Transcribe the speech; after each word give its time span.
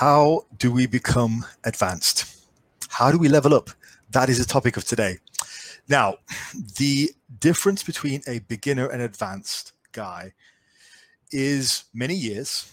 How 0.00 0.46
do 0.56 0.72
we 0.72 0.86
become 0.86 1.44
advanced? 1.64 2.46
How 2.88 3.12
do 3.12 3.18
we 3.18 3.28
level 3.28 3.52
up? 3.52 3.68
That 4.10 4.30
is 4.30 4.38
the 4.38 4.46
topic 4.46 4.78
of 4.78 4.84
today. 4.84 5.18
Now, 5.86 6.16
the 6.78 7.10
difference 7.40 7.82
between 7.82 8.22
a 8.26 8.38
beginner 8.38 8.88
and 8.88 9.02
advanced 9.02 9.74
guy 9.92 10.32
is 11.30 11.84
many 11.92 12.14
years, 12.14 12.72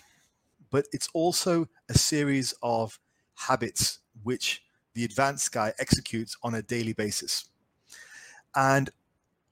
but 0.71 0.88
it's 0.94 1.10
also 1.13 1.68
a 1.90 1.97
series 1.97 2.54
of 2.64 2.98
habits 3.36 4.00
which 4.24 4.64
the 4.94 5.04
advanced 5.04 5.52
guy 5.52 5.74
executes 5.78 6.38
on 6.42 6.56
a 6.56 6.62
daily 6.62 6.94
basis. 6.94 7.50
And 8.56 8.90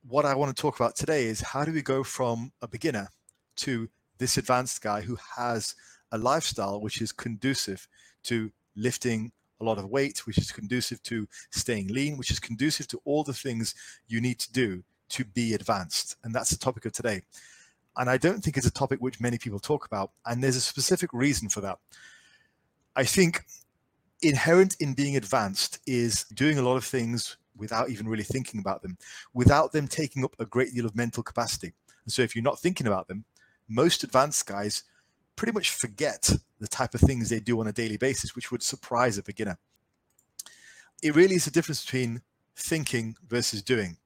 what 0.07 0.25
I 0.25 0.35
want 0.35 0.55
to 0.55 0.59
talk 0.59 0.79
about 0.79 0.95
today 0.95 1.25
is 1.25 1.41
how 1.41 1.65
do 1.65 1.73
we 1.73 1.81
go 1.81 2.01
from 2.05 2.53
a 2.61 2.67
beginner 2.67 3.09
to 3.57 3.89
this 4.19 4.37
advanced 4.37 4.81
guy 4.81 5.01
who 5.01 5.17
has 5.35 5.75
a 6.11 6.17
lifestyle 6.17 6.81
which 6.81 7.01
is 7.01 7.11
conducive 7.11 7.87
to 8.23 8.51
lifting 8.75 9.31
a 9.59 9.63
lot 9.63 9.77
of 9.77 9.89
weight, 9.89 10.25
which 10.27 10.37
is 10.37 10.51
conducive 10.51 11.01
to 11.03 11.27
staying 11.51 11.87
lean, 11.87 12.17
which 12.17 12.31
is 12.31 12.39
conducive 12.39 12.87
to 12.87 13.01
all 13.05 13.23
the 13.23 13.33
things 13.33 13.73
you 14.07 14.21
need 14.21 14.39
to 14.39 14.51
do 14.51 14.83
to 15.09 15.25
be 15.25 15.53
advanced. 15.53 16.17
And 16.23 16.33
that's 16.33 16.49
the 16.49 16.57
topic 16.57 16.85
of 16.85 16.91
today. 16.91 17.21
And 17.97 18.09
I 18.09 18.17
don't 18.17 18.43
think 18.43 18.57
it's 18.57 18.67
a 18.67 18.71
topic 18.71 18.99
which 18.99 19.19
many 19.19 19.37
people 19.37 19.59
talk 19.59 19.85
about. 19.85 20.11
And 20.25 20.43
there's 20.43 20.55
a 20.55 20.61
specific 20.61 21.11
reason 21.13 21.49
for 21.49 21.61
that. 21.61 21.79
I 22.95 23.03
think 23.03 23.43
inherent 24.21 24.75
in 24.79 24.93
being 24.93 25.17
advanced 25.17 25.79
is 25.87 26.25
doing 26.33 26.59
a 26.59 26.61
lot 26.61 26.77
of 26.77 26.83
things 26.83 27.37
without 27.55 27.89
even 27.89 28.07
really 28.07 28.23
thinking 28.23 28.59
about 28.59 28.83
them, 28.83 28.97
without 29.33 29.71
them 29.71 29.87
taking 29.87 30.23
up 30.23 30.35
a 30.39 30.45
great 30.45 30.73
deal 30.73 30.85
of 30.85 30.95
mental 30.95 31.23
capacity. 31.23 31.73
And 32.05 32.13
so 32.13 32.21
if 32.21 32.35
you're 32.35 32.43
not 32.43 32.59
thinking 32.59 32.85
about 32.87 33.07
them, 33.07 33.25
most 33.67 34.03
advanced 34.03 34.45
guys 34.45 34.83
pretty 35.37 35.53
much 35.53 35.69
forget 35.69 36.29
the 36.59 36.67
type 36.67 36.93
of 36.93 36.99
things 36.99 37.29
they 37.29 37.39
do 37.39 37.59
on 37.61 37.67
a 37.67 37.71
daily 37.71 37.95
basis, 37.95 38.35
which 38.35 38.51
would 38.51 38.63
surprise 38.63 39.17
a 39.17 39.23
beginner. 39.23 39.57
It 41.01 41.15
really 41.15 41.35
is 41.35 41.47
a 41.47 41.51
difference 41.51 41.85
between 41.85 42.21
thinking 42.55 43.15
versus 43.25 43.61
doing. 43.61 43.97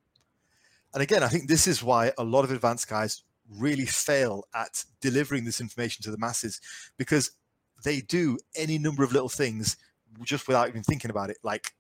And 0.94 1.02
again, 1.02 1.24
I 1.24 1.30
think 1.30 1.48
this 1.48 1.68
is 1.68 1.82
why 1.82 2.12
a 2.18 2.24
lot 2.24 2.44
of 2.44 2.52
advanced 2.52 2.90
guys 2.90 3.24
really 3.50 3.86
fail 3.86 4.44
at 4.54 4.84
delivering 5.00 5.46
this 5.46 5.62
information 5.62 6.04
to 6.04 6.12
the 6.12 6.18
masses 6.18 6.60
because 6.98 7.32
they 7.84 8.02
do 8.02 8.38
any 8.56 8.78
number 8.78 9.04
of 9.04 9.14
little 9.14 9.30
things 9.30 9.78
just 10.24 10.48
without 10.48 10.68
even 10.68 10.84
thinking 10.84 11.10
about 11.10 11.30
it, 11.30 11.38
like 11.44 11.74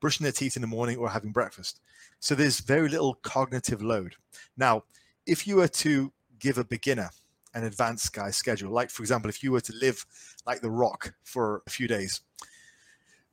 brushing 0.00 0.24
their 0.24 0.32
teeth 0.32 0.54
in 0.54 0.62
the 0.62 0.68
morning 0.68 0.98
or 0.98 1.08
having 1.08 1.32
breakfast. 1.32 1.80
So 2.20 2.34
there's 2.34 2.60
very 2.60 2.90
little 2.90 3.14
cognitive 3.14 3.82
load. 3.82 4.16
Now, 4.56 4.84
if 5.26 5.46
you 5.46 5.56
were 5.56 5.68
to 5.68 6.12
give 6.38 6.58
a 6.58 6.64
beginner 6.64 7.10
an 7.58 7.64
advanced 7.64 8.12
guy 8.12 8.30
schedule. 8.30 8.72
Like, 8.72 8.90
for 8.90 9.02
example, 9.02 9.28
if 9.28 9.42
you 9.42 9.52
were 9.52 9.60
to 9.60 9.74
live 9.74 10.06
like 10.46 10.60
The 10.60 10.70
Rock 10.70 11.14
for 11.24 11.62
a 11.66 11.70
few 11.70 11.88
days, 11.88 12.20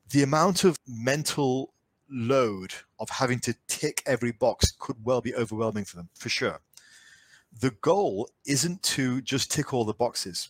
the 0.09 0.23
amount 0.23 0.63
of 0.63 0.77
mental 0.87 1.73
load 2.09 2.73
of 2.99 3.09
having 3.09 3.39
to 3.39 3.55
tick 3.67 4.03
every 4.05 4.31
box 4.31 4.71
could 4.77 4.97
well 5.03 5.21
be 5.21 5.35
overwhelming 5.35 5.85
for 5.85 5.95
them, 5.95 6.09
for 6.15 6.29
sure. 6.29 6.59
The 7.59 7.71
goal 7.81 8.29
isn't 8.45 8.83
to 8.83 9.21
just 9.21 9.51
tick 9.51 9.73
all 9.73 9.85
the 9.85 9.93
boxes. 9.93 10.49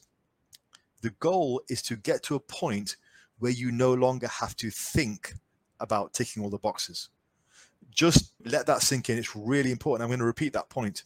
The 1.01 1.11
goal 1.11 1.61
is 1.69 1.81
to 1.83 1.95
get 1.95 2.23
to 2.23 2.35
a 2.35 2.39
point 2.39 2.95
where 3.37 3.51
you 3.51 3.71
no 3.71 3.93
longer 3.93 4.27
have 4.27 4.55
to 4.57 4.71
think 4.71 5.33
about 5.79 6.13
ticking 6.13 6.43
all 6.43 6.49
the 6.49 6.57
boxes. 6.57 7.09
Just 7.91 8.33
let 8.43 8.65
that 8.65 8.81
sink 8.81 9.09
in. 9.09 9.17
It's 9.17 9.35
really 9.35 9.71
important. 9.71 10.03
I'm 10.03 10.09
going 10.09 10.19
to 10.19 10.25
repeat 10.25 10.53
that 10.53 10.69
point. 10.69 11.03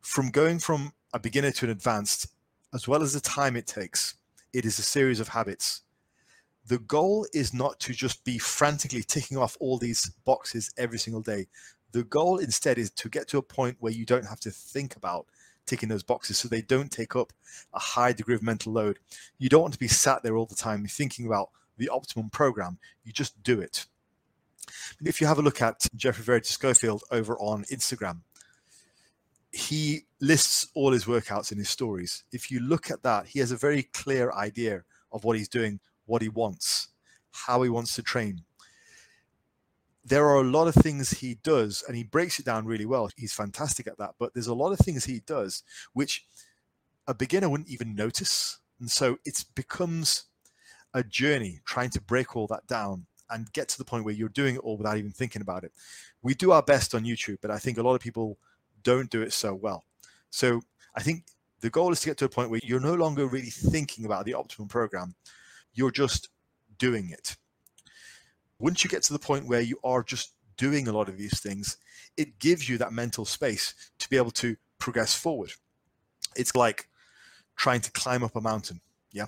From 0.00 0.30
going 0.30 0.58
from 0.58 0.92
a 1.12 1.18
beginner 1.18 1.50
to 1.52 1.66
an 1.66 1.70
advanced, 1.70 2.28
as 2.74 2.86
well 2.86 3.02
as 3.02 3.12
the 3.12 3.20
time 3.20 3.56
it 3.56 3.66
takes, 3.66 4.14
it 4.52 4.64
is 4.64 4.78
a 4.78 4.82
series 4.82 5.20
of 5.20 5.28
habits. 5.28 5.82
The 6.66 6.78
goal 6.78 7.26
is 7.32 7.54
not 7.54 7.80
to 7.80 7.94
just 7.94 8.24
be 8.24 8.38
frantically 8.38 9.02
ticking 9.02 9.38
off 9.38 9.56
all 9.60 9.78
these 9.78 10.10
boxes 10.26 10.70
every 10.76 10.98
single 10.98 11.22
day. 11.22 11.46
The 11.92 12.04
goal 12.04 12.38
instead 12.38 12.76
is 12.76 12.90
to 12.90 13.08
get 13.08 13.28
to 13.28 13.38
a 13.38 13.42
point 13.42 13.78
where 13.80 13.92
you 13.92 14.04
don't 14.04 14.26
have 14.26 14.40
to 14.40 14.50
think 14.50 14.96
about 14.96 15.26
ticking 15.64 15.88
those 15.88 16.02
boxes 16.02 16.38
so 16.38 16.48
they 16.48 16.62
don't 16.62 16.90
take 16.90 17.16
up 17.16 17.32
a 17.72 17.78
high 17.78 18.12
degree 18.12 18.34
of 18.34 18.42
mental 18.42 18.72
load. 18.72 18.98
You 19.38 19.48
don't 19.48 19.62
want 19.62 19.74
to 19.74 19.80
be 19.80 19.88
sat 19.88 20.22
there 20.22 20.36
all 20.36 20.46
the 20.46 20.54
time 20.54 20.86
thinking 20.86 21.26
about 21.26 21.50
the 21.78 21.88
optimum 21.88 22.28
program. 22.30 22.78
You 23.04 23.12
just 23.12 23.42
do 23.42 23.60
it. 23.60 23.86
If 25.02 25.20
you 25.20 25.26
have 25.26 25.38
a 25.38 25.42
look 25.42 25.62
at 25.62 25.86
Geoffrey 25.96 26.24
Verity 26.24 26.48
Schofield 26.48 27.02
over 27.10 27.38
on 27.38 27.64
Instagram, 27.64 28.20
he 29.52 30.02
lists 30.20 30.68
all 30.74 30.92
his 30.92 31.04
workouts 31.04 31.52
in 31.52 31.58
his 31.58 31.70
stories. 31.70 32.24
If 32.32 32.50
you 32.50 32.60
look 32.60 32.90
at 32.90 33.02
that, 33.02 33.26
he 33.26 33.38
has 33.38 33.50
a 33.50 33.56
very 33.56 33.84
clear 33.84 34.30
idea 34.32 34.84
of 35.12 35.24
what 35.24 35.36
he's 35.36 35.48
doing, 35.48 35.80
what 36.06 36.22
he 36.22 36.28
wants, 36.28 36.88
how 37.30 37.62
he 37.62 37.68
wants 37.68 37.94
to 37.96 38.02
train. 38.02 38.42
There 40.04 40.26
are 40.26 40.42
a 40.42 40.50
lot 40.50 40.68
of 40.68 40.74
things 40.74 41.10
he 41.10 41.38
does, 41.42 41.84
and 41.86 41.96
he 41.96 42.04
breaks 42.04 42.38
it 42.38 42.46
down 42.46 42.66
really 42.66 42.86
well. 42.86 43.10
He's 43.16 43.32
fantastic 43.32 43.86
at 43.86 43.98
that. 43.98 44.14
But 44.18 44.34
there's 44.34 44.46
a 44.46 44.54
lot 44.54 44.72
of 44.72 44.78
things 44.78 45.04
he 45.04 45.20
does 45.20 45.62
which 45.92 46.24
a 47.06 47.14
beginner 47.14 47.48
wouldn't 47.48 47.70
even 47.70 47.94
notice. 47.94 48.58
And 48.80 48.90
so 48.90 49.18
it 49.24 49.44
becomes 49.54 50.24
a 50.94 51.02
journey 51.02 51.60
trying 51.64 51.90
to 51.90 52.00
break 52.00 52.36
all 52.36 52.46
that 52.48 52.66
down 52.66 53.06
and 53.30 53.52
get 53.52 53.68
to 53.68 53.78
the 53.78 53.84
point 53.84 54.04
where 54.04 54.14
you're 54.14 54.28
doing 54.28 54.54
it 54.54 54.60
all 54.60 54.76
without 54.76 54.96
even 54.96 55.10
thinking 55.10 55.42
about 55.42 55.64
it. 55.64 55.72
We 56.22 56.34
do 56.34 56.52
our 56.52 56.62
best 56.62 56.94
on 56.94 57.04
YouTube, 57.04 57.38
but 57.42 57.50
I 57.50 57.58
think 57.58 57.76
a 57.76 57.82
lot 57.82 57.94
of 57.94 58.00
people 58.00 58.38
don't 58.88 59.10
do 59.10 59.20
it 59.20 59.34
so 59.34 59.54
well. 59.54 59.84
So 60.30 60.62
I 60.96 61.02
think 61.02 61.24
the 61.60 61.68
goal 61.68 61.92
is 61.92 62.00
to 62.00 62.06
get 62.08 62.16
to 62.18 62.24
a 62.24 62.28
point 62.30 62.48
where 62.48 62.60
you're 62.64 62.80
no 62.80 62.94
longer 62.94 63.26
really 63.26 63.50
thinking 63.50 64.06
about 64.06 64.24
the 64.24 64.32
optimum 64.32 64.66
program, 64.66 65.14
you're 65.74 65.90
just 65.90 66.30
doing 66.78 67.10
it. 67.10 67.36
Once 68.58 68.82
you 68.82 68.88
get 68.88 69.02
to 69.02 69.12
the 69.12 69.18
point 69.18 69.46
where 69.46 69.60
you 69.60 69.78
are 69.84 70.02
just 70.02 70.32
doing 70.56 70.88
a 70.88 70.92
lot 70.92 71.10
of 71.10 71.18
these 71.18 71.38
things, 71.38 71.76
it 72.16 72.38
gives 72.38 72.66
you 72.66 72.78
that 72.78 72.94
mental 72.94 73.26
space 73.26 73.74
to 73.98 74.08
be 74.08 74.16
able 74.16 74.30
to 74.30 74.56
progress 74.78 75.14
forward. 75.14 75.52
It's 76.34 76.56
like 76.56 76.88
trying 77.56 77.82
to 77.82 77.92
climb 77.92 78.24
up 78.24 78.36
a 78.36 78.40
mountain. 78.40 78.80
Yeah. 79.12 79.26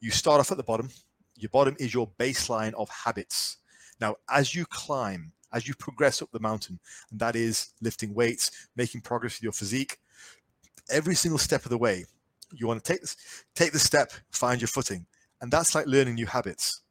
You 0.00 0.10
start 0.10 0.40
off 0.40 0.50
at 0.50 0.56
the 0.56 0.64
bottom. 0.64 0.90
Your 1.36 1.50
bottom 1.50 1.76
is 1.78 1.94
your 1.94 2.10
baseline 2.18 2.74
of 2.74 2.88
habits. 2.88 3.58
Now, 4.00 4.16
as 4.28 4.56
you 4.56 4.66
climb, 4.66 5.30
as 5.52 5.68
you 5.68 5.74
progress 5.74 6.22
up 6.22 6.30
the 6.32 6.40
mountain, 6.40 6.78
and 7.10 7.20
that 7.20 7.36
is 7.36 7.70
lifting 7.80 8.14
weights, 8.14 8.50
making 8.76 9.00
progress 9.02 9.36
with 9.36 9.42
your 9.42 9.52
physique. 9.52 9.98
Every 10.90 11.14
single 11.14 11.38
step 11.38 11.64
of 11.64 11.70
the 11.70 11.78
way, 11.78 12.04
you 12.52 12.66
want 12.66 12.82
to 12.82 12.92
take 12.92 13.00
this, 13.00 13.16
take 13.54 13.72
the 13.72 13.78
step, 13.78 14.12
find 14.30 14.60
your 14.60 14.68
footing, 14.68 15.06
and 15.40 15.50
that's 15.50 15.74
like 15.74 15.86
learning 15.86 16.14
new 16.14 16.26
habits. 16.26 16.82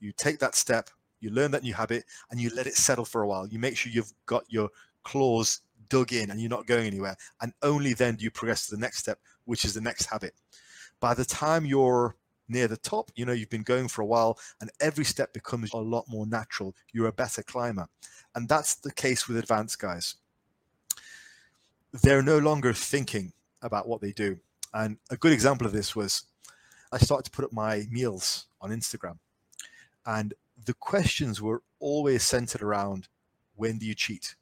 You 0.00 0.12
take 0.12 0.38
that 0.38 0.54
step, 0.54 0.90
you 1.20 1.30
learn 1.30 1.50
that 1.50 1.62
new 1.62 1.74
habit, 1.74 2.04
and 2.30 2.40
you 2.40 2.50
let 2.54 2.66
it 2.66 2.74
settle 2.74 3.04
for 3.04 3.22
a 3.22 3.28
while. 3.28 3.46
You 3.46 3.58
make 3.58 3.76
sure 3.76 3.92
you've 3.92 4.12
got 4.26 4.44
your 4.48 4.70
claws 5.02 5.60
dug 5.88 6.12
in 6.12 6.30
and 6.30 6.40
you're 6.40 6.48
not 6.48 6.66
going 6.66 6.86
anywhere, 6.86 7.16
and 7.40 7.52
only 7.62 7.94
then 7.94 8.16
do 8.16 8.24
you 8.24 8.30
progress 8.30 8.66
to 8.66 8.74
the 8.74 8.80
next 8.80 8.98
step, 8.98 9.18
which 9.44 9.64
is 9.64 9.74
the 9.74 9.80
next 9.80 10.06
habit. 10.06 10.34
By 11.00 11.14
the 11.14 11.24
time 11.24 11.64
you're 11.66 12.16
near 12.50 12.68
the 12.68 12.76
top, 12.76 13.10
you 13.14 13.24
know, 13.24 13.32
you've 13.32 13.50
been 13.50 13.62
going 13.62 13.88
for 13.88 14.02
a 14.02 14.06
while 14.06 14.38
and 14.60 14.70
every 14.80 15.04
step 15.04 15.32
becomes 15.32 15.72
a 15.72 15.78
lot 15.78 16.04
more 16.08 16.26
natural. 16.26 16.74
You're 16.92 17.08
a 17.08 17.12
better 17.12 17.42
climber. 17.42 17.86
And 18.34 18.48
that's 18.48 18.74
the 18.74 18.92
case 18.92 19.26
with 19.26 19.36
advanced 19.36 19.78
guys. 19.78 20.16
They're 22.02 22.22
no 22.22 22.38
longer 22.38 22.72
thinking 22.72 23.32
about 23.62 23.88
what 23.88 24.00
they 24.00 24.12
do. 24.12 24.38
And 24.74 24.98
a 25.10 25.16
good 25.16 25.32
example 25.32 25.66
of 25.66 25.72
this 25.72 25.96
was 25.96 26.24
I 26.92 26.98
started 26.98 27.24
to 27.24 27.30
put 27.30 27.44
up 27.44 27.52
my 27.52 27.86
meals 27.90 28.46
on 28.60 28.70
Instagram. 28.70 29.18
And 30.06 30.34
the 30.64 30.74
questions 30.74 31.40
were 31.40 31.62
always 31.78 32.22
centered 32.22 32.62
around 32.62 33.08
when 33.56 33.78
do 33.78 33.86
you 33.86 33.94
cheat? 33.94 34.34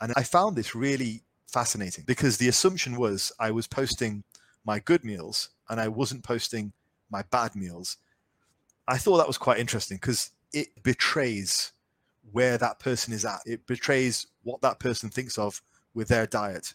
And 0.00 0.12
I 0.16 0.22
found 0.22 0.56
this 0.56 0.74
really 0.74 1.22
fascinating 1.46 2.04
because 2.06 2.36
the 2.36 2.48
assumption 2.48 2.96
was 2.96 3.32
I 3.38 3.50
was 3.50 3.66
posting 3.66 4.24
my 4.64 4.78
good 4.78 5.04
meals 5.04 5.50
and 5.68 5.80
I 5.80 5.88
wasn't 5.88 6.24
posting 6.24 6.72
my 7.10 7.22
bad 7.30 7.54
meals. 7.54 7.98
I 8.88 8.98
thought 8.98 9.18
that 9.18 9.26
was 9.26 9.38
quite 9.38 9.58
interesting 9.58 9.98
because 9.98 10.30
it 10.52 10.82
betrays 10.82 11.72
where 12.32 12.58
that 12.58 12.78
person 12.78 13.12
is 13.12 13.24
at. 13.24 13.40
It 13.46 13.66
betrays 13.66 14.26
what 14.42 14.60
that 14.62 14.78
person 14.78 15.10
thinks 15.10 15.38
of 15.38 15.62
with 15.94 16.08
their 16.08 16.26
diet. 16.26 16.74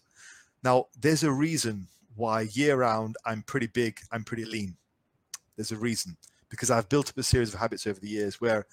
Now, 0.64 0.88
there's 1.00 1.24
a 1.24 1.32
reason 1.32 1.88
why 2.16 2.42
year 2.42 2.76
round 2.78 3.16
I'm 3.26 3.44
pretty 3.44 3.68
big, 3.68 4.00
I'm 4.12 4.24
pretty 4.24 4.46
lean. 4.46 4.76
There's 5.56 5.72
a 5.72 5.78
reason 5.78 6.18
because 6.50 6.70
I've 6.70 6.90
built 6.90 7.10
up 7.10 7.18
a 7.18 7.24
series 7.24 7.54
of 7.54 7.60
habits 7.60 7.88
over 7.88 8.00
the 8.00 8.10
years 8.10 8.42
where 8.42 8.66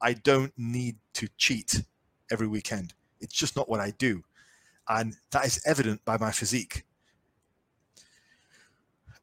I 0.00 0.14
don't 0.14 0.52
need 0.56 0.96
to 1.14 1.28
cheat 1.36 1.82
every 2.30 2.46
weekend. 2.46 2.94
It's 3.20 3.34
just 3.34 3.56
not 3.56 3.68
what 3.68 3.80
I 3.80 3.90
do. 3.98 4.22
And 4.88 5.14
that 5.32 5.44
is 5.44 5.60
evident 5.66 6.04
by 6.04 6.16
my 6.16 6.30
physique. 6.30 6.84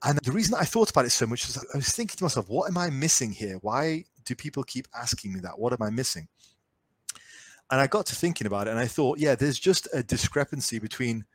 And 0.03 0.19
the 0.19 0.31
reason 0.31 0.56
I 0.56 0.65
thought 0.65 0.89
about 0.89 1.06
it 1.06 1.12
so 1.12 1.25
much 1.25 1.47
is 1.50 1.57
I 1.57 1.77
was 1.77 1.89
thinking 1.89 2.18
to 2.18 2.24
myself, 2.24 2.50
what 2.50 2.69
am 2.69 2.77
I 2.77 2.89
missing 2.89 3.31
here? 3.31 3.57
Why 3.62 4.06
do 4.25 4.36
people 4.36 4.63
keep 4.63 4.88
asking 4.94 5.33
me 5.33 5.39
that? 5.42 5.57
What 5.57 5.74
am 5.74 5.81
I 5.81 5.89
missing? 5.89 6.27
And 7.71 7.81
I 7.81 7.88
got 7.88 8.06
to 8.07 8.15
thinking 8.15 8.45
about 8.45 8.68
it 8.68 8.71
and 8.71 8.80
I 8.80 8.86
thought, 8.86 9.18
yeah, 9.18 9.36
there's 9.36 9.57
just 9.57 9.88
a 9.94 10.03
discrepancy 10.03 10.77
between 10.77 11.25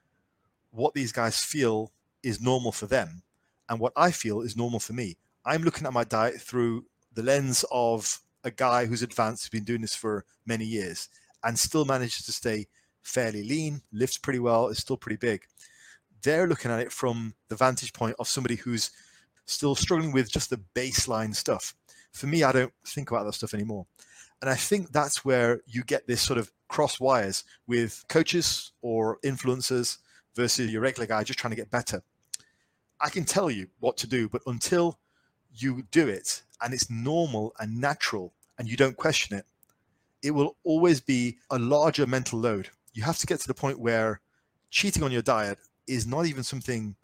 what 0.71 0.95
these 0.95 1.11
guys 1.11 1.43
feel 1.43 1.91
is 2.23 2.41
normal 2.41 2.71
for 2.71 2.87
them 2.87 3.23
and 3.69 3.81
what 3.81 3.93
I 3.97 4.13
feel 4.13 4.41
is 4.43 4.57
normal 4.57 4.81
for 4.81 4.93
me. 4.93 5.17
I'm 5.45 5.63
looking 5.63 5.87
at 5.87 5.93
my 5.93 6.05
diet 6.05 6.41
through 6.41 6.85
the 7.13 7.23
lens 7.23 7.65
of 7.73 8.21
a 8.45 8.51
guy 8.51 8.87
who's 8.87 9.03
advanced, 9.03 9.45
who's 9.45 9.51
been 9.51 9.65
doing 9.65 9.81
this 9.81 9.95
for 9.95 10.25
many 10.47 10.65
years, 10.65 11.09
and 11.43 11.59
still 11.59 11.85
manages 11.85 12.25
to 12.27 12.33
stay 12.33 12.69
fairly 13.03 13.43
lean, 13.43 13.83
lifts 13.93 14.19
pretty 14.19 14.39
well, 14.39 14.69
is 14.69 14.79
still 14.79 14.97
pretty 14.97 15.17
big. 15.17 15.43
They're 16.23 16.47
looking 16.47 16.71
at 16.71 16.81
it 16.81 16.93
from 16.93 17.35
the 17.49 17.57
vantage 17.57 17.93
point 17.93 18.17
of 18.19 18.29
somebody 18.29 18.57
who's 18.57 18.91
still 19.47 19.75
struggling 19.75 20.13
with 20.13 20.31
just 20.31 20.51
the 20.51 20.61
baseline 20.75 21.35
stuff. 21.35 21.75
For 22.13 22.27
me, 22.27 22.43
I 22.43 22.53
don't 22.53 22.73
think 22.87 23.11
about 23.11 23.25
that 23.25 23.35
stuff 23.35 23.55
anymore. 23.55 23.87
And 24.41 24.49
I 24.49 24.55
think 24.55 24.91
that's 24.91 25.25
where 25.25 25.61
you 25.67 25.83
get 25.83 26.07
this 26.07 26.23
sort 26.23 26.39
of 26.39 26.51
cross 26.69 26.99
wires 26.99 27.45
with 27.67 28.05
coaches 28.09 28.73
or 28.81 29.19
influencers 29.25 29.99
versus 30.35 30.71
your 30.71 30.83
regular 30.83 31.07
guy 31.07 31.25
just 31.25 31.39
trying 31.39 31.51
to 31.51 31.57
get 31.57 31.71
better. 31.71 32.03
I 33.01 33.11
can 33.11 33.25
tell 33.25 33.51
you 33.51 33.69
what 33.81 33.97
to 33.99 34.07
do, 34.07 34.29
but 34.29 34.43
until 34.47 34.99
you 35.53 35.83
do 35.91 36.09
it 36.09 36.43
and 36.63 36.73
it's 36.73 36.91
normal 36.91 37.53
and 37.59 37.81
natural 37.81 38.33
and 38.59 38.69
you 38.69 38.77
don't 38.77 38.97
question 38.97 39.37
it, 39.37 39.45
it 40.23 40.31
will 40.33 40.57
always 40.65 41.01
be 41.01 41.39
a 41.51 41.59
larger 41.59 42.07
mental 42.07 42.39
load. 42.39 42.69
You 42.93 43.03
have 43.03 43.19
to 43.19 43.27
get 43.27 43.41
to 43.41 43.49
the 43.49 43.55
point 43.55 43.79
where 43.79 44.21
cheating 44.71 45.03
on 45.03 45.13
your 45.13 45.23
diet 45.23 45.59
is 45.91 46.07
not 46.07 46.27
even 46.27 46.43
something 46.43 46.97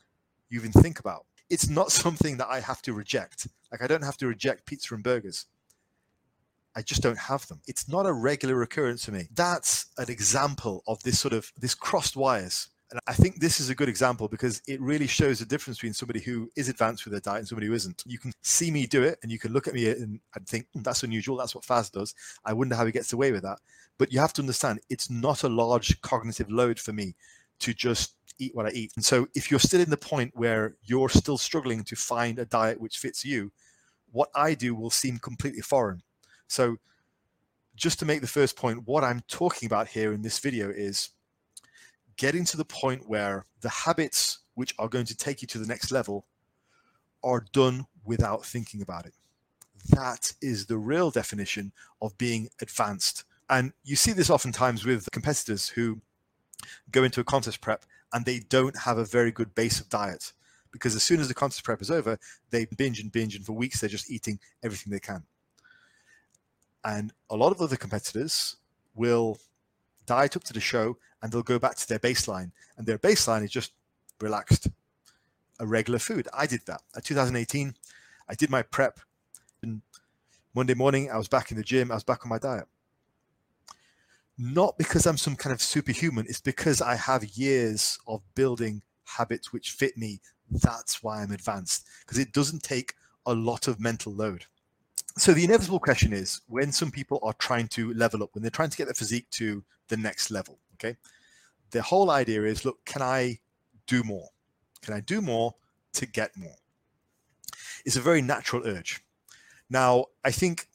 you 0.49 0.59
even 0.59 0.73
think 0.73 1.01
about. 1.01 1.27
It's 1.51 1.69
not 1.69 1.93
something 2.03 2.37
that 2.39 2.49
I 2.49 2.61
have 2.61 2.83
to 2.83 2.93
reject. 2.93 3.49
Like 3.71 3.83
I 3.83 3.87
don't 3.87 4.05
have 4.05 4.17
to 4.19 4.27
reject 4.27 4.67
pizza 4.67 4.95
and 4.95 5.03
burgers. 5.03 5.47
I 6.75 6.83
just 6.83 7.03
don't 7.03 7.19
have 7.19 7.47
them. 7.49 7.61
It's 7.67 7.89
not 7.89 8.07
a 8.07 8.13
regular 8.13 8.61
occurrence 8.63 9.07
for 9.07 9.13
me. 9.13 9.29
That's 9.35 9.87
an 9.97 10.11
example 10.11 10.83
of 10.87 11.03
this 11.03 11.19
sort 11.19 11.33
of 11.33 11.51
this 11.59 11.75
crossed 11.75 12.17
wires 12.17 12.69
and 12.91 13.01
I 13.07 13.15
think 13.15 13.41
this 13.41 13.59
is 13.59 13.69
a 13.69 13.75
good 13.75 13.89
example 13.89 14.29
because 14.29 14.63
it 14.69 14.81
really 14.81 15.09
shows 15.09 15.41
the 15.41 15.45
difference 15.45 15.79
between 15.79 15.93
somebody 15.93 16.21
who 16.21 16.51
is 16.55 16.69
advanced 16.69 17.05
with 17.05 17.13
their 17.13 17.21
diet 17.21 17.41
and 17.41 17.49
somebody 17.49 17.67
who 17.67 17.73
isn't. 17.73 18.05
You 18.07 18.19
can 18.19 18.33
see 18.43 18.71
me 18.71 18.87
do 18.87 19.03
it 19.03 19.19
and 19.23 19.33
you 19.33 19.41
can 19.41 19.53
look 19.53 19.67
at 19.67 19.75
me 19.75 19.91
and, 19.91 20.21
and 20.35 20.49
think, 20.49 20.67
hmm, 20.73 20.83
that's 20.83 21.03
unusual. 21.03 21.37
That's 21.37 21.55
what 21.55 21.65
Faz 21.65 21.91
does. 21.91 22.15
I 22.45 22.53
wonder 22.53 22.77
how 22.77 22.87
he 22.87 22.93
gets 22.93 23.13
away 23.13 23.33
with 23.33 23.43
that. 23.43 23.59
But 23.99 24.13
you 24.13 24.21
have 24.21 24.33
to 24.35 24.43
understand 24.43 24.81
it's 24.89 25.11
not 25.11 25.43
a 25.43 25.49
large 25.49 26.01
cognitive 26.03 26.51
load 26.51 26.79
for 26.79 26.93
me 26.93 27.17
to 27.61 27.75
just 27.75 28.15
eat 28.39 28.55
what 28.55 28.67
I 28.67 28.71
eat. 28.71 28.93
And 28.97 29.05
so 29.05 29.27
if 29.35 29.51
you're 29.51 29.61
still 29.61 29.81
in 29.81 29.91
the 29.91 29.97
point 29.97 30.33
where 30.35 30.77
you're 30.85 31.09
still 31.09 31.39
struggling 31.39 31.85
to 31.85 31.97
find 31.97 32.39
a 32.39 32.45
diet 32.45 32.81
which 32.81 32.99
fits 32.99 33.25
you, 33.25 33.53
what 34.13 34.29
I 34.35 34.55
do 34.55 34.75
will 34.75 34.91
seem 34.91 35.19
completely 35.19 35.63
foreign. 35.63 36.03
So 36.49 36.77
just 37.75 37.99
to 37.99 38.05
make 38.07 38.21
the 38.21 38.27
first 38.27 38.57
point, 38.57 38.87
what 38.87 39.05
I'm 39.05 39.23
talking 39.29 39.67
about 39.67 39.89
here 39.89 40.13
in 40.13 40.23
this 40.23 40.39
video 40.39 40.71
is 40.71 41.11
getting 42.17 42.45
to 42.47 42.57
the 42.57 42.65
point 42.65 43.09
where 43.09 43.45
the 43.61 43.69
habits 43.69 44.41
which 44.55 44.75
are 44.79 44.89
going 44.89 45.05
to 45.07 45.17
take 45.17 45.43
you 45.43 45.49
to 45.49 45.59
the 45.59 45.67
next 45.67 45.91
level 45.91 46.27
are 47.23 47.45
done 47.53 47.87
without 48.05 48.45
thinking 48.45 48.81
about 48.81 49.07
it. 49.07 49.15
That 49.91 50.33
is 50.41 50.67
the 50.67 50.79
real 50.79 51.11
definition 51.11 51.73
of 52.01 52.17
being 52.17 52.49
advanced. 52.61 53.25
And 53.51 53.73
you 53.85 53.97
see 53.97 54.13
this 54.13 54.31
oftentimes 54.31 54.85
with 54.85 55.09
competitors 55.13 55.69
who 55.69 56.01
go 56.91 57.05
into 57.05 57.21
a 57.21 57.25
contest 57.25 57.61
prep 57.61 57.85
and 58.13 58.25
they 58.25 58.41
don't 58.49 58.77
have 58.79 58.99
a 58.99 59.05
very 59.05 59.31
good 59.31 59.55
base 59.55 59.81
of 59.81 59.89
diet 59.89 60.33
because 60.71 60.95
as 60.95 61.03
soon 61.03 61.21
as 61.21 61.29
the 61.29 61.35
contest 61.35 61.65
prep 61.65 61.81
is 61.81 61.91
over, 61.91 62.19
they 62.51 62.67
binge 62.77 63.01
and 63.01 63.11
binge, 63.11 63.35
and 63.35 63.45
for 63.45 63.53
weeks 63.53 63.81
they're 63.81 63.89
just 63.89 64.11
eating 64.11 64.39
everything 64.63 64.93
they 64.93 65.01
can. 65.01 65.23
And 66.85 67.13
a 67.31 67.37
lot 67.37 67.51
of 67.51 67.61
other 67.61 67.77
competitors 67.77 68.57
will 68.95 69.39
diet 70.07 70.37
up 70.37 70.45
to 70.45 70.53
the 70.53 70.61
show 70.61 70.97
and 71.21 71.33
they'll 71.33 71.43
go 71.43 71.59
back 71.59 71.77
to 71.77 71.89
their 71.89 71.99
baseline. 71.99 72.53
And 72.77 72.87
their 72.87 72.99
baseline 72.99 73.43
is 73.43 73.51
just 73.51 73.73
relaxed, 74.21 74.69
a 75.59 75.67
regular 75.67 75.99
food. 75.99 76.29
I 76.33 76.47
did 76.47 76.61
that. 76.67 76.83
In 76.95 77.03
2018, 77.03 77.75
I 78.29 78.35
did 78.35 78.51
my 78.51 78.63
prep. 78.63 79.01
And 79.63 79.83
Monday 80.55 80.75
morning, 80.75 81.11
I 81.11 81.17
was 81.17 81.27
back 81.27 81.51
in 81.51 81.57
the 81.57 81.65
gym. 81.65 81.91
I 81.91 81.95
was 81.95 82.05
back 82.05 82.25
on 82.25 82.29
my 82.29 82.39
diet. 82.39 82.67
Not 84.39 84.77
because 84.77 85.07
I'm 85.07 85.17
some 85.17 85.37
kind 85.37 85.53
of 85.53 85.63
superhuman. 85.63 86.27
It's 86.29 86.41
because 86.41 86.83
I 86.83 86.95
have 86.95 87.25
years 87.37 87.99
of 88.07 88.23
building 88.35 88.83
habits 89.05 89.53
which 89.53 89.71
fit 89.71 89.97
me. 89.97 90.21
That's 90.51 91.03
why 91.03 91.23
I'm 91.23 91.33
advanced 91.33 91.87
because 92.01 92.19
it 92.19 92.33
doesn't 92.33 92.63
take 92.63 92.95
a 93.25 93.35
lot 93.35 93.67
of 93.67 93.81
mental 93.81 94.13
load. 94.13 94.45
So 95.19 95.33
the 95.33 95.45
inevitable 95.45 95.81
question 95.81 96.13
is 96.13 96.43
when 96.47 96.71
some 96.73 96.91
people 96.91 97.19
are 97.23 97.33
trying 97.35 97.69
to 97.69 97.93
level 97.95 98.23
up, 98.23 98.35
when 98.35 98.43
they're 98.43 98.51
trying 98.51 98.71
to 98.71 98.77
get 98.77 98.85
their 98.85 98.95
physique 98.95 99.29
to 99.31 99.65
the 99.89 99.97
next 99.97 100.31
level, 100.31 100.59
okay? 100.75 100.97
The 101.71 101.83
whole 101.83 102.11
idea 102.11 102.45
is 102.45 102.65
look, 102.65 102.85
can 102.85 103.03
I 103.03 103.39
do 103.87 104.03
more? 104.03 104.29
Can 104.83 104.95
I 104.95 105.01
do 105.01 105.21
more 105.23 105.55
to 105.95 106.07
get 106.07 106.37
more? 106.37 106.57
It's 107.85 107.97
a 107.97 108.01
very 108.01 108.21
natural 108.21 108.67
urge. 108.67 109.03
Now, 109.71 110.07
I 110.25 110.31
think 110.31 110.69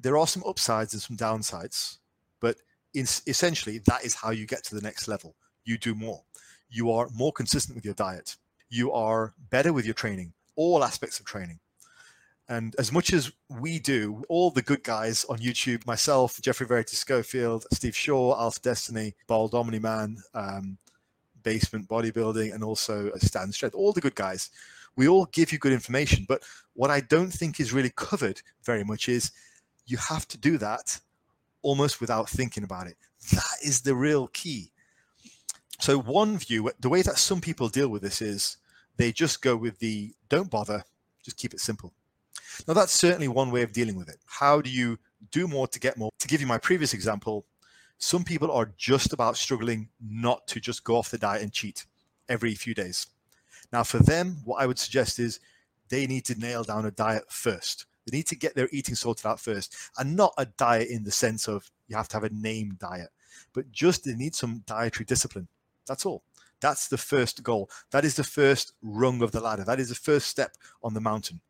there 0.00 0.16
are 0.16 0.26
some 0.26 0.44
upsides 0.46 0.92
and 0.92 1.02
some 1.02 1.16
downsides, 1.16 1.98
but 2.40 2.56
essentially, 2.98 3.78
that 3.86 4.04
is 4.04 4.14
how 4.14 4.30
you 4.30 4.46
get 4.46 4.64
to 4.64 4.74
the 4.74 4.80
next 4.80 5.08
level. 5.08 5.34
You 5.64 5.78
do 5.78 5.94
more. 5.94 6.22
You 6.70 6.90
are 6.92 7.08
more 7.14 7.32
consistent 7.32 7.76
with 7.76 7.84
your 7.84 7.94
diet. 7.94 8.36
You 8.68 8.92
are 8.92 9.34
better 9.50 9.72
with 9.72 9.84
your 9.84 9.94
training, 9.94 10.32
all 10.56 10.84
aspects 10.84 11.18
of 11.18 11.26
training. 11.26 11.60
And 12.48 12.74
as 12.78 12.90
much 12.92 13.12
as 13.12 13.30
we 13.60 13.78
do, 13.78 14.24
all 14.28 14.50
the 14.50 14.62
good 14.62 14.82
guys 14.82 15.26
on 15.26 15.38
YouTube, 15.38 15.86
myself, 15.86 16.40
Geoffrey 16.40 16.66
Verity 16.66 16.96
Schofield, 16.96 17.66
Steve 17.72 17.94
Shaw, 17.94 18.38
Alpha 18.40 18.60
Destiny, 18.60 19.14
Bald 19.26 19.54
Omni 19.54 19.78
Man, 19.78 20.16
um, 20.32 20.78
Basement 21.42 21.88
Bodybuilding, 21.88 22.54
and 22.54 22.64
also 22.64 23.10
a 23.14 23.20
Stand 23.20 23.54
Strength, 23.54 23.74
all 23.74 23.92
the 23.92 24.00
good 24.00 24.14
guys, 24.14 24.50
we 24.96 25.08
all 25.08 25.26
give 25.26 25.52
you 25.52 25.58
good 25.58 25.72
information. 25.72 26.24
But 26.28 26.42
what 26.74 26.90
I 26.90 27.00
don't 27.00 27.30
think 27.30 27.60
is 27.60 27.72
really 27.72 27.92
covered 27.94 28.40
very 28.64 28.82
much 28.82 29.08
is 29.08 29.30
you 29.86 29.96
have 29.98 30.26
to 30.28 30.38
do 30.38 30.58
that 30.58 30.98
almost 31.62 32.00
without 32.00 32.28
thinking 32.28 32.64
about 32.64 32.86
it. 32.86 32.96
That 33.32 33.58
is 33.64 33.80
the 33.80 33.94
real 33.94 34.28
key. 34.28 34.70
So, 35.80 35.98
one 35.98 36.38
view, 36.38 36.70
the 36.80 36.88
way 36.88 37.02
that 37.02 37.18
some 37.18 37.40
people 37.40 37.68
deal 37.68 37.88
with 37.88 38.02
this 38.02 38.20
is 38.20 38.56
they 38.96 39.12
just 39.12 39.42
go 39.42 39.56
with 39.56 39.78
the 39.78 40.12
don't 40.28 40.50
bother, 40.50 40.84
just 41.22 41.36
keep 41.36 41.54
it 41.54 41.60
simple 41.60 41.92
now, 42.66 42.74
that's 42.74 42.92
certainly 42.92 43.28
one 43.28 43.50
way 43.50 43.62
of 43.62 43.72
dealing 43.72 43.96
with 43.96 44.08
it. 44.08 44.18
How 44.26 44.60
do 44.60 44.70
you 44.70 44.98
do 45.30 45.46
more 45.46 45.68
to 45.68 45.78
get 45.78 45.96
more? 45.96 46.10
To 46.18 46.28
give 46.28 46.40
you 46.40 46.46
my 46.46 46.58
previous 46.58 46.94
example, 46.94 47.46
some 47.98 48.24
people 48.24 48.50
are 48.50 48.72
just 48.76 49.12
about 49.12 49.36
struggling 49.36 49.88
not 50.00 50.46
to 50.48 50.60
just 50.60 50.84
go 50.84 50.96
off 50.96 51.10
the 51.10 51.18
diet 51.18 51.42
and 51.42 51.52
cheat 51.52 51.84
every 52.28 52.54
few 52.54 52.74
days. 52.74 53.06
Now, 53.72 53.82
for 53.82 53.98
them, 53.98 54.38
what 54.44 54.62
I 54.62 54.66
would 54.66 54.78
suggest 54.78 55.18
is 55.18 55.40
they 55.88 56.06
need 56.06 56.24
to 56.26 56.38
nail 56.38 56.64
down 56.64 56.86
a 56.86 56.90
diet 56.90 57.24
first. 57.28 57.86
They 58.08 58.16
need 58.16 58.26
to 58.28 58.36
get 58.36 58.54
their 58.54 58.68
eating 58.72 58.94
sorted 58.94 59.26
out 59.26 59.40
first, 59.40 59.76
and 59.98 60.16
not 60.16 60.34
a 60.38 60.46
diet 60.46 60.88
in 60.88 61.04
the 61.04 61.10
sense 61.10 61.48
of 61.48 61.70
you 61.88 61.96
have 61.96 62.08
to 62.08 62.16
have 62.16 62.24
a 62.24 62.30
name 62.30 62.76
diet, 62.80 63.10
but 63.52 63.70
just 63.72 64.04
they 64.04 64.14
need 64.14 64.34
some 64.34 64.62
dietary 64.66 65.04
discipline. 65.04 65.48
That's 65.86 66.06
all. 66.06 66.22
That's 66.60 66.88
the 66.88 66.98
first 66.98 67.42
goal. 67.42 67.70
That 67.90 68.04
is 68.04 68.16
the 68.16 68.24
first 68.24 68.72
rung 68.82 69.22
of 69.22 69.32
the 69.32 69.40
ladder. 69.40 69.64
That 69.64 69.80
is 69.80 69.88
the 69.88 69.94
first 69.94 70.26
step 70.26 70.56
on 70.82 70.94
the 70.94 71.00
mountain. 71.00 71.40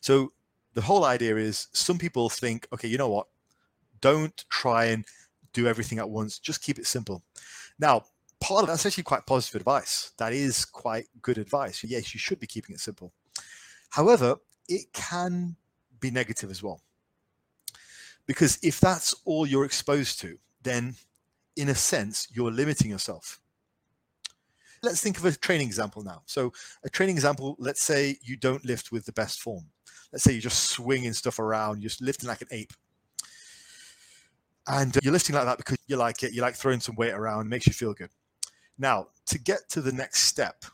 So 0.00 0.32
the 0.74 0.82
whole 0.82 1.04
idea 1.04 1.36
is 1.36 1.68
some 1.72 1.98
people 1.98 2.28
think, 2.28 2.66
okay, 2.72 2.88
you 2.88 2.98
know 2.98 3.08
what? 3.08 3.28
Don't 4.00 4.44
try 4.48 4.86
and 4.86 5.04
do 5.52 5.66
everything 5.66 5.98
at 5.98 6.08
once. 6.08 6.38
Just 6.38 6.62
keep 6.62 6.78
it 6.78 6.86
simple. 6.86 7.22
Now, 7.78 8.04
part 8.40 8.62
of 8.62 8.68
that's 8.68 8.84
actually 8.84 9.04
quite 9.04 9.26
positive 9.26 9.60
advice. 9.60 10.12
That 10.18 10.32
is 10.32 10.64
quite 10.64 11.06
good 11.20 11.38
advice. 11.38 11.84
Yes, 11.84 12.12
you 12.14 12.18
should 12.20 12.40
be 12.40 12.46
keeping 12.46 12.74
it 12.74 12.80
simple. 12.80 13.12
However, 13.90 14.36
it 14.68 14.92
can 14.92 15.56
be 16.00 16.10
negative 16.10 16.50
as 16.50 16.62
well. 16.62 16.80
Because 18.26 18.58
if 18.62 18.80
that's 18.80 19.14
all 19.24 19.46
you're 19.46 19.64
exposed 19.64 20.20
to, 20.20 20.38
then 20.62 20.94
in 21.56 21.68
a 21.68 21.74
sense, 21.74 22.28
you're 22.32 22.52
limiting 22.52 22.90
yourself. 22.90 23.40
Let's 24.82 25.00
think 25.00 25.18
of 25.18 25.24
a 25.24 25.32
training 25.32 25.66
example 25.66 26.02
now. 26.02 26.22
So, 26.26 26.52
a 26.84 26.90
training 26.90 27.16
example, 27.16 27.56
let's 27.58 27.82
say 27.82 28.16
you 28.22 28.36
don't 28.36 28.64
lift 28.64 28.90
with 28.90 29.04
the 29.04 29.12
best 29.12 29.40
form 29.40 29.66
let's 30.12 30.24
say 30.24 30.32
you're 30.32 30.42
just 30.42 30.70
swinging 30.70 31.12
stuff 31.12 31.38
around, 31.38 31.80
you're 31.80 31.88
just 31.88 32.02
lifting 32.02 32.28
like 32.28 32.42
an 32.42 32.48
ape. 32.50 32.72
And 34.68 34.96
uh, 34.96 35.00
you're 35.02 35.12
lifting 35.12 35.34
like 35.34 35.46
that 35.46 35.58
because 35.58 35.78
you 35.86 35.96
like 35.96 36.22
it, 36.22 36.32
you 36.32 36.42
like 36.42 36.54
throwing 36.54 36.80
some 36.80 36.94
weight 36.96 37.14
around, 37.14 37.48
makes 37.48 37.66
you 37.66 37.72
feel 37.72 37.94
good. 37.94 38.10
Now, 38.78 39.08
to 39.26 39.38
get 39.38 39.68
to 39.70 39.80
the 39.80 39.92
next 39.92 40.24
step, 40.24 40.64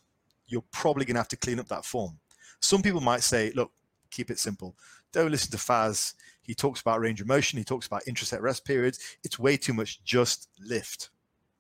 you're 0.47 0.65
probably 0.73 1.05
going 1.05 1.15
to 1.15 1.21
have 1.21 1.29
to 1.29 1.37
clean 1.37 1.59
up 1.59 1.69
that 1.69 1.85
form. 1.85 2.19
Some 2.61 2.83
people 2.83 3.01
might 3.01 3.23
say, 3.23 3.53
look, 3.55 3.71
keep 4.11 4.31
it 4.31 4.39
simple. 4.39 4.77
Don't 5.13 5.31
listen 5.31 5.51
to 5.53 5.57
Faz. 5.57 6.15
He 6.43 6.55
talks 6.55 6.81
about 6.81 7.01
range 7.01 7.21
of 7.21 7.27
motion. 7.27 7.59
He 7.59 7.65
talks 7.65 7.87
about 7.87 8.05
intraset 8.05 8.41
rest 8.41 8.65
periods. 8.65 8.99
It's 9.25 9.39
way 9.39 9.57
too 9.57 9.75
much. 9.75 10.03
Just 10.05 10.49
lift. 10.61 11.11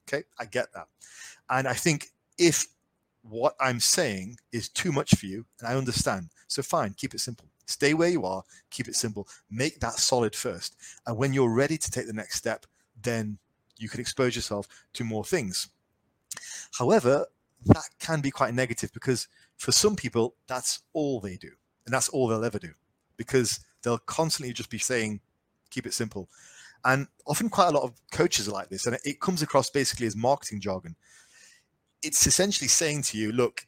Okay, 0.09 0.25
I 0.39 0.45
get 0.47 0.73
that. 0.75 0.89
And 1.51 1.69
I 1.69 1.75
think 1.75 2.09
if 2.39 2.67
what 3.23 3.55
I'm 3.61 3.81
saying 3.81 4.39
is 4.53 4.69
too 4.69 4.93
much 4.93 5.15
for 5.15 5.27
you, 5.27 5.45
and 5.61 5.69
I 5.69 5.77
understand, 5.77 6.31
so 6.47 6.63
fine, 6.63 6.95
keep 6.95 7.15
it 7.15 7.21
simple. 7.21 7.47
Stay 7.67 7.93
where 7.93 8.09
you 8.09 8.25
are, 8.25 8.43
keep 8.71 8.89
it 8.89 8.97
simple, 8.97 9.29
make 9.51 9.79
that 9.81 9.95
solid 9.95 10.35
first. 10.35 10.77
And 11.07 11.17
when 11.19 11.35
you're 11.35 11.53
ready 11.53 11.77
to 11.77 11.91
take 11.91 12.07
the 12.07 12.13
next 12.15 12.37
step, 12.37 12.65
then 13.03 13.39
you 13.77 13.89
can 13.89 14.01
expose 14.01 14.35
yourself 14.35 14.67
to 14.95 15.05
more 15.05 15.25
things. 15.25 15.69
However, 16.73 17.27
that 17.67 17.89
can 17.99 18.21
be 18.21 18.31
quite 18.31 18.55
negative 18.55 18.93
because 18.93 19.29
for 19.57 19.73
some 19.73 19.97
people, 19.97 20.35
that's 20.47 20.81
all 20.93 21.21
they 21.21 21.37
do. 21.37 21.51
And 21.89 21.95
that's 21.95 22.11
all 22.11 22.29
they'll 22.29 22.45
ever 22.45 22.59
do 22.59 22.75
because 23.17 23.61
they'll 23.83 23.97
constantly 23.97 24.53
just 24.53 24.69
be 24.69 24.77
saying, 24.77 25.21
keep 25.71 25.87
it 25.87 25.95
simple. 25.95 26.29
And 26.85 27.07
often, 27.27 27.49
quite 27.49 27.69
a 27.69 27.71
lot 27.71 27.83
of 27.83 27.95
coaches 28.13 28.47
are 28.47 28.53
like 28.53 28.69
this, 28.69 28.85
and 28.85 28.99
it 29.07 29.21
comes 29.23 29.41
across 29.41 29.71
basically 29.71 30.07
as 30.07 30.15
marketing 30.15 30.61
jargon. 30.61 30.97
It's 32.03 32.27
essentially 32.27 32.69
saying 32.69 33.05
to 33.05 33.17
you, 33.17 33.33
look, 33.33 33.65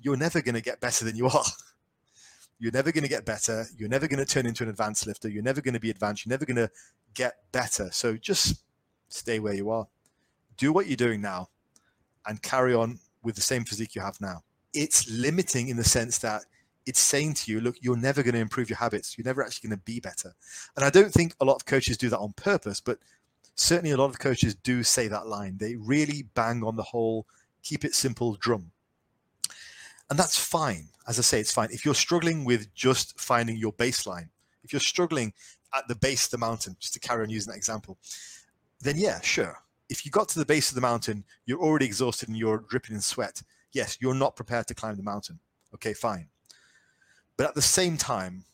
you're 0.00 0.16
never 0.16 0.40
going 0.40 0.54
to 0.54 0.62
get 0.62 0.80
better 0.80 1.04
than 1.04 1.14
you 1.14 1.26
are. 1.26 1.44
You're 2.60 2.72
never 2.72 2.90
going 2.90 3.04
to 3.04 3.08
get 3.08 3.24
better. 3.26 3.66
You're 3.76 3.88
never 3.88 4.08
going 4.08 4.18
to 4.18 4.24
turn 4.24 4.44
into 4.44 4.64
an 4.64 4.70
advanced 4.70 5.06
lifter. 5.06 5.28
You're 5.28 5.44
never 5.44 5.60
going 5.60 5.74
to 5.74 5.80
be 5.80 5.90
advanced. 5.90 6.26
You're 6.26 6.32
never 6.32 6.44
going 6.44 6.56
to 6.56 6.68
get 7.14 7.36
better. 7.52 7.88
So 7.92 8.16
just 8.16 8.64
stay 9.10 9.38
where 9.38 9.54
you 9.54 9.70
are. 9.70 9.86
Do 10.56 10.72
what 10.72 10.88
you're 10.88 10.96
doing 10.96 11.20
now 11.20 11.50
and 12.26 12.42
carry 12.42 12.74
on 12.74 12.98
with 13.22 13.36
the 13.36 13.42
same 13.42 13.64
physique 13.64 13.94
you 13.94 14.02
have 14.02 14.20
now. 14.20 14.42
It's 14.74 15.08
limiting 15.08 15.68
in 15.68 15.76
the 15.76 15.84
sense 15.84 16.18
that 16.18 16.42
it's 16.88 17.00
saying 17.00 17.34
to 17.34 17.52
you, 17.52 17.60
look, 17.60 17.76
you're 17.80 17.98
never 17.98 18.22
going 18.22 18.34
to 18.34 18.40
improve 18.40 18.70
your 18.70 18.78
habits. 18.78 19.18
You're 19.18 19.26
never 19.26 19.44
actually 19.44 19.68
going 19.68 19.78
to 19.78 19.84
be 19.84 20.00
better. 20.00 20.34
And 20.74 20.86
I 20.86 20.90
don't 20.90 21.12
think 21.12 21.34
a 21.38 21.44
lot 21.44 21.56
of 21.56 21.66
coaches 21.66 21.98
do 21.98 22.08
that 22.08 22.18
on 22.18 22.32
purpose, 22.32 22.80
but 22.80 22.98
certainly 23.56 23.90
a 23.90 23.96
lot 23.98 24.08
of 24.08 24.18
coaches 24.18 24.54
do 24.54 24.82
say 24.82 25.06
that 25.08 25.26
line. 25.26 25.58
They 25.58 25.76
really 25.76 26.22
bang 26.34 26.64
on 26.64 26.76
the 26.76 26.82
whole 26.82 27.26
keep 27.62 27.84
it 27.84 27.94
simple 27.94 28.36
drum. 28.36 28.70
And 30.08 30.18
that's 30.18 30.38
fine. 30.38 30.88
As 31.06 31.18
I 31.18 31.22
say, 31.22 31.40
it's 31.40 31.52
fine. 31.52 31.68
If 31.70 31.84
you're 31.84 31.94
struggling 31.94 32.46
with 32.46 32.72
just 32.74 33.20
finding 33.20 33.58
your 33.58 33.74
baseline, 33.74 34.30
if 34.64 34.72
you're 34.72 34.80
struggling 34.80 35.34
at 35.74 35.86
the 35.88 35.94
base 35.94 36.24
of 36.24 36.30
the 36.30 36.38
mountain, 36.38 36.74
just 36.80 36.94
to 36.94 37.00
carry 37.00 37.22
on 37.22 37.28
using 37.28 37.50
that 37.50 37.58
example, 37.58 37.98
then 38.80 38.96
yeah, 38.96 39.20
sure. 39.20 39.58
If 39.90 40.06
you 40.06 40.10
got 40.10 40.30
to 40.30 40.38
the 40.38 40.46
base 40.46 40.70
of 40.70 40.74
the 40.74 40.80
mountain, 40.80 41.24
you're 41.44 41.60
already 41.60 41.84
exhausted 41.84 42.28
and 42.30 42.38
you're 42.38 42.64
dripping 42.70 42.94
in 42.94 43.02
sweat. 43.02 43.42
Yes, 43.72 43.98
you're 44.00 44.14
not 44.14 44.36
prepared 44.36 44.66
to 44.68 44.74
climb 44.74 44.96
the 44.96 45.02
mountain. 45.02 45.38
Okay, 45.74 45.92
fine. 45.92 46.28
But 47.38 47.46
at 47.46 47.54
the 47.54 47.62
same 47.62 47.96
time, 47.96 48.44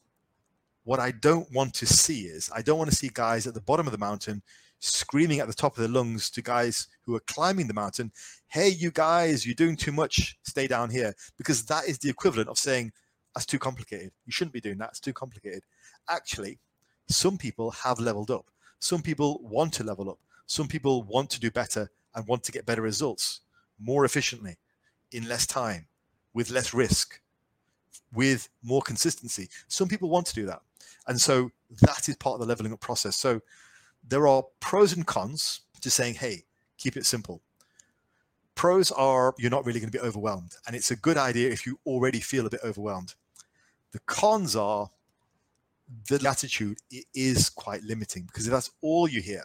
what 0.84 1.00
I 1.00 1.10
don't 1.10 1.50
want 1.52 1.74
to 1.74 1.86
see 1.86 2.26
is 2.26 2.50
I 2.54 2.62
don't 2.62 2.78
want 2.78 2.90
to 2.90 2.96
see 2.96 3.10
guys 3.12 3.46
at 3.46 3.54
the 3.54 3.60
bottom 3.60 3.86
of 3.86 3.92
the 3.92 3.98
mountain 3.98 4.42
screaming 4.78 5.40
at 5.40 5.46
the 5.48 5.54
top 5.54 5.72
of 5.74 5.80
their 5.80 5.90
lungs 5.90 6.28
to 6.28 6.42
guys 6.42 6.88
who 7.02 7.16
are 7.16 7.20
climbing 7.20 7.66
the 7.66 7.74
mountain, 7.74 8.12
hey, 8.48 8.68
you 8.68 8.90
guys, 8.90 9.46
you're 9.46 9.54
doing 9.54 9.76
too 9.76 9.92
much, 9.92 10.36
stay 10.42 10.66
down 10.66 10.90
here. 10.90 11.14
Because 11.38 11.64
that 11.64 11.88
is 11.88 11.98
the 11.98 12.10
equivalent 12.10 12.50
of 12.50 12.58
saying, 12.58 12.92
that's 13.34 13.46
too 13.46 13.58
complicated. 13.58 14.12
You 14.26 14.32
shouldn't 14.32 14.52
be 14.52 14.60
doing 14.60 14.76
that. 14.78 14.90
It's 14.90 15.00
too 15.00 15.14
complicated. 15.14 15.62
Actually, 16.10 16.58
some 17.08 17.38
people 17.38 17.70
have 17.70 17.98
leveled 17.98 18.30
up. 18.30 18.50
Some 18.78 19.00
people 19.00 19.40
want 19.42 19.72
to 19.74 19.84
level 19.84 20.10
up. 20.10 20.18
Some 20.44 20.68
people 20.68 21.02
want 21.04 21.30
to 21.30 21.40
do 21.40 21.50
better 21.50 21.90
and 22.14 22.26
want 22.28 22.44
to 22.44 22.52
get 22.52 22.66
better 22.66 22.82
results 22.82 23.40
more 23.80 24.04
efficiently 24.04 24.56
in 25.12 25.26
less 25.26 25.46
time 25.46 25.86
with 26.34 26.50
less 26.50 26.74
risk 26.74 27.20
with 28.12 28.48
more 28.62 28.82
consistency. 28.82 29.48
Some 29.68 29.88
people 29.88 30.08
want 30.08 30.26
to 30.26 30.34
do 30.34 30.46
that. 30.46 30.60
And 31.06 31.20
so 31.20 31.50
that 31.82 32.08
is 32.08 32.16
part 32.16 32.34
of 32.34 32.40
the 32.40 32.46
leveling 32.46 32.72
up 32.72 32.80
process. 32.80 33.16
So 33.16 33.40
there 34.06 34.26
are 34.26 34.44
pros 34.60 34.92
and 34.92 35.06
cons 35.06 35.60
to 35.80 35.90
saying, 35.90 36.14
hey, 36.14 36.44
keep 36.78 36.96
it 36.96 37.06
simple. 37.06 37.42
Pros 38.54 38.92
are 38.92 39.34
you're 39.38 39.50
not 39.50 39.66
really 39.66 39.80
going 39.80 39.90
to 39.90 39.98
be 39.98 40.04
overwhelmed. 40.04 40.54
And 40.66 40.76
it's 40.76 40.90
a 40.90 40.96
good 40.96 41.16
idea 41.16 41.50
if 41.50 41.66
you 41.66 41.78
already 41.86 42.20
feel 42.20 42.46
a 42.46 42.50
bit 42.50 42.60
overwhelmed. 42.64 43.14
The 43.92 43.98
cons 44.00 44.56
are 44.56 44.90
the 46.08 46.18
latitude 46.22 46.78
is 47.14 47.50
quite 47.50 47.82
limiting 47.82 48.24
because 48.24 48.46
if 48.46 48.52
that's 48.52 48.70
all 48.80 49.08
you 49.08 49.20
hear, 49.20 49.44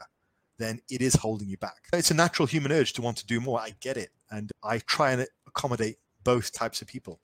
then 0.58 0.82
it 0.90 1.02
is 1.02 1.16
holding 1.16 1.50
you 1.50 1.58
back. 1.58 1.88
It's 1.94 2.12
a 2.12 2.16
natural 2.16 2.46
human 2.46 2.72
urge 2.72 2.94
to 2.94 3.02
want 3.02 3.18
to 3.18 3.26
do 3.26 3.40
more. 3.40 3.60
I 3.60 3.74
get 3.80 3.98
it. 3.98 4.10
And 4.30 4.52
I 4.64 4.80
try 4.80 5.12
and 5.12 5.26
accommodate 5.48 5.98
both 6.24 6.52
types 6.52 6.82
of 6.82 6.88
people. 6.88 7.20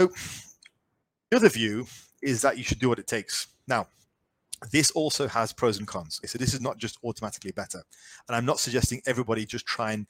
So 0.00 0.10
the 1.30 1.36
other 1.36 1.50
view 1.50 1.86
is 2.22 2.40
that 2.40 2.56
you 2.56 2.64
should 2.64 2.78
do 2.78 2.88
what 2.88 2.98
it 2.98 3.06
takes. 3.06 3.48
Now, 3.68 3.86
this 4.72 4.90
also 4.92 5.28
has 5.28 5.52
pros 5.52 5.76
and 5.76 5.86
cons. 5.86 6.22
So 6.24 6.38
this 6.38 6.54
is 6.54 6.60
not 6.62 6.78
just 6.78 6.96
automatically 7.04 7.52
better. 7.52 7.82
And 8.26 8.34
I'm 8.34 8.46
not 8.46 8.60
suggesting 8.60 9.02
everybody 9.06 9.44
just 9.44 9.66
try 9.66 9.92
and 9.92 10.06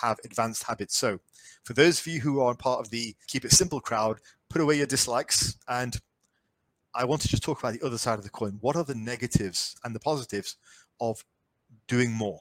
have 0.00 0.18
advanced 0.24 0.62
habits. 0.62 0.96
So 0.96 1.18
for 1.64 1.74
those 1.74 2.00
of 2.00 2.06
you 2.06 2.20
who 2.20 2.40
are 2.40 2.54
part 2.54 2.80
of 2.80 2.88
the 2.88 3.14
keep 3.26 3.44
it 3.44 3.52
simple 3.52 3.78
crowd, 3.78 4.20
put 4.48 4.62
away 4.62 4.78
your 4.78 4.86
dislikes. 4.86 5.58
And 5.68 6.00
I 6.94 7.04
want 7.04 7.20
to 7.20 7.28
just 7.28 7.42
talk 7.42 7.58
about 7.58 7.74
the 7.74 7.84
other 7.84 7.98
side 7.98 8.18
of 8.18 8.24
the 8.24 8.30
coin. 8.30 8.56
What 8.62 8.74
are 8.74 8.84
the 8.84 8.94
negatives 8.94 9.76
and 9.84 9.94
the 9.94 10.00
positives 10.00 10.56
of 10.98 11.22
doing 11.88 12.10
more? 12.10 12.40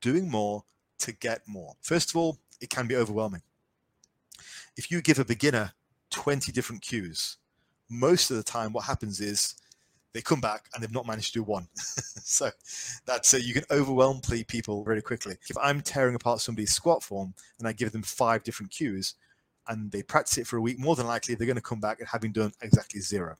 Doing 0.00 0.30
more 0.30 0.62
to 1.00 1.10
get 1.10 1.42
more. 1.48 1.74
First 1.80 2.10
of 2.10 2.16
all, 2.16 2.38
it 2.60 2.70
can 2.70 2.86
be 2.86 2.94
overwhelming. 2.94 3.42
If 4.76 4.92
you 4.92 5.02
give 5.02 5.18
a 5.18 5.24
beginner 5.24 5.72
20 6.10 6.52
different 6.52 6.82
cues, 6.82 7.36
most 7.88 8.30
of 8.30 8.36
the 8.36 8.42
time 8.42 8.72
what 8.72 8.84
happens 8.84 9.20
is 9.20 9.56
they 10.12 10.20
come 10.20 10.40
back 10.40 10.68
and 10.74 10.82
they've 10.82 10.92
not 10.92 11.06
managed 11.06 11.32
to 11.32 11.40
do 11.40 11.42
one. 11.42 11.68
so 11.74 12.50
that's 13.06 13.32
uh, 13.34 13.38
you 13.38 13.54
can 13.54 13.64
overwhelm 13.70 14.20
people 14.20 14.84
very 14.84 15.02
quickly. 15.02 15.36
If 15.48 15.56
I'm 15.58 15.80
tearing 15.80 16.14
apart 16.14 16.40
somebody's 16.40 16.72
squat 16.72 17.02
form 17.02 17.34
and 17.58 17.68
I 17.68 17.72
give 17.72 17.92
them 17.92 18.02
five 18.02 18.42
different 18.42 18.72
cues 18.72 19.14
and 19.68 19.90
they 19.92 20.02
practice 20.02 20.38
it 20.38 20.46
for 20.46 20.56
a 20.56 20.60
week, 20.60 20.78
more 20.78 20.96
than 20.96 21.06
likely 21.06 21.34
they're 21.34 21.46
going 21.46 21.56
to 21.56 21.62
come 21.62 21.80
back 21.80 22.00
and 22.00 22.08
having 22.08 22.32
done 22.32 22.52
exactly 22.62 23.00
zero. 23.00 23.36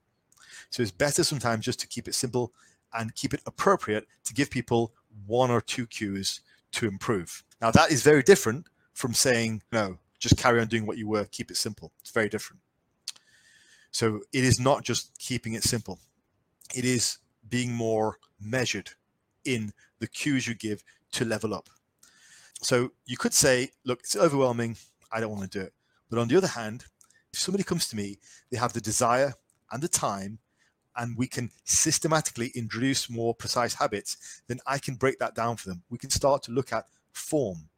So 0.70 0.82
it's 0.82 0.92
better 0.92 1.24
sometimes 1.24 1.64
just 1.64 1.80
to 1.80 1.88
keep 1.88 2.06
it 2.06 2.14
simple 2.14 2.52
and 2.94 3.14
keep 3.14 3.34
it 3.34 3.42
appropriate 3.46 4.06
to 4.24 4.34
give 4.34 4.50
people 4.50 4.92
one 5.26 5.50
or 5.50 5.60
two 5.60 5.86
cues 5.86 6.40
to 6.72 6.86
improve. 6.86 7.42
Now 7.60 7.70
that 7.72 7.90
is 7.90 8.02
very 8.02 8.22
different 8.22 8.66
from 8.94 9.14
saying 9.14 9.62
no, 9.72 9.98
just 10.20 10.36
carry 10.36 10.60
on 10.60 10.68
doing 10.68 10.86
what 10.86 10.98
you 10.98 11.08
were, 11.08 11.24
keep 11.24 11.50
it 11.50 11.56
simple. 11.56 11.92
It's 12.00 12.12
very 12.12 12.28
different. 12.28 12.60
So 13.90 14.20
it 14.32 14.44
is 14.44 14.60
not 14.60 14.84
just 14.84 15.18
keeping 15.18 15.54
it 15.54 15.64
simple 15.64 15.98
it 16.74 16.84
is 16.84 17.18
being 17.48 17.72
more 17.72 18.18
measured 18.40 18.90
in 19.44 19.72
the 19.98 20.06
cues 20.06 20.46
you 20.46 20.54
give 20.54 20.82
to 21.12 21.24
level 21.24 21.54
up. 21.54 21.68
So 22.62 22.92
you 23.06 23.16
could 23.16 23.34
say, 23.34 23.70
look, 23.84 24.00
it's 24.00 24.16
overwhelming. 24.16 24.76
I 25.10 25.20
don't 25.20 25.30
want 25.30 25.50
to 25.50 25.58
do 25.58 25.64
it. 25.64 25.72
But 26.08 26.18
on 26.18 26.28
the 26.28 26.36
other 26.36 26.46
hand, 26.46 26.84
if 27.32 27.38
somebody 27.38 27.64
comes 27.64 27.88
to 27.88 27.96
me, 27.96 28.18
they 28.50 28.58
have 28.58 28.72
the 28.72 28.80
desire 28.80 29.34
and 29.72 29.82
the 29.82 29.88
time, 29.88 30.38
and 30.96 31.16
we 31.16 31.26
can 31.26 31.50
systematically 31.64 32.48
introduce 32.54 33.08
more 33.08 33.34
precise 33.34 33.74
habits, 33.74 34.42
then 34.48 34.58
I 34.66 34.78
can 34.78 34.96
break 34.96 35.18
that 35.20 35.34
down 35.34 35.56
for 35.56 35.68
them. 35.68 35.82
We 35.88 35.98
can 35.98 36.10
start 36.10 36.42
to 36.44 36.52
look 36.52 36.72
at 36.72 36.86
form, 37.12 37.68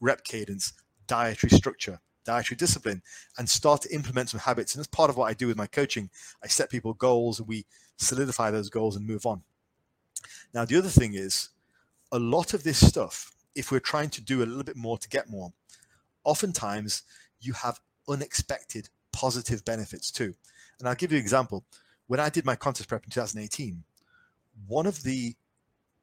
rep 0.00 0.24
cadence, 0.24 0.72
dietary 1.06 1.50
structure, 1.50 2.00
dietary 2.24 2.56
discipline, 2.56 3.02
and 3.38 3.48
start 3.48 3.82
to 3.82 3.94
implement 3.94 4.30
some 4.30 4.40
habits. 4.40 4.74
And 4.74 4.80
that's 4.80 4.94
part 4.94 5.10
of 5.10 5.16
what 5.16 5.30
I 5.30 5.34
do 5.34 5.46
with 5.46 5.56
my 5.56 5.66
coaching. 5.66 6.10
I 6.42 6.48
set 6.48 6.70
people 6.70 6.94
goals 6.94 7.38
and 7.38 7.48
we 7.48 7.66
solidify 7.96 8.50
those 8.50 8.70
goals 8.70 8.96
and 8.96 9.06
move 9.06 9.26
on. 9.26 9.42
Now, 10.52 10.64
the 10.64 10.78
other 10.78 10.88
thing 10.88 11.14
is 11.14 11.50
a 12.12 12.18
lot 12.18 12.54
of 12.54 12.62
this 12.62 12.86
stuff, 12.86 13.32
if 13.54 13.70
we're 13.70 13.80
trying 13.80 14.10
to 14.10 14.20
do 14.20 14.42
a 14.42 14.46
little 14.46 14.64
bit 14.64 14.76
more 14.76 14.98
to 14.98 15.08
get 15.08 15.28
more, 15.28 15.52
oftentimes 16.24 17.02
you 17.40 17.52
have 17.52 17.80
unexpected 18.08 18.88
positive 19.12 19.64
benefits 19.64 20.10
too. 20.10 20.34
And 20.78 20.88
I'll 20.88 20.94
give 20.94 21.12
you 21.12 21.18
an 21.18 21.22
example. 21.22 21.64
When 22.06 22.20
I 22.20 22.28
did 22.28 22.44
my 22.44 22.56
contest 22.56 22.88
prep 22.88 23.04
in 23.04 23.10
2018, 23.10 23.82
one 24.66 24.86
of 24.86 25.02
the 25.02 25.34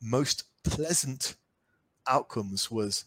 most 0.02 0.46
pleasant 0.64 1.36
outcomes 2.08 2.72
was 2.72 3.06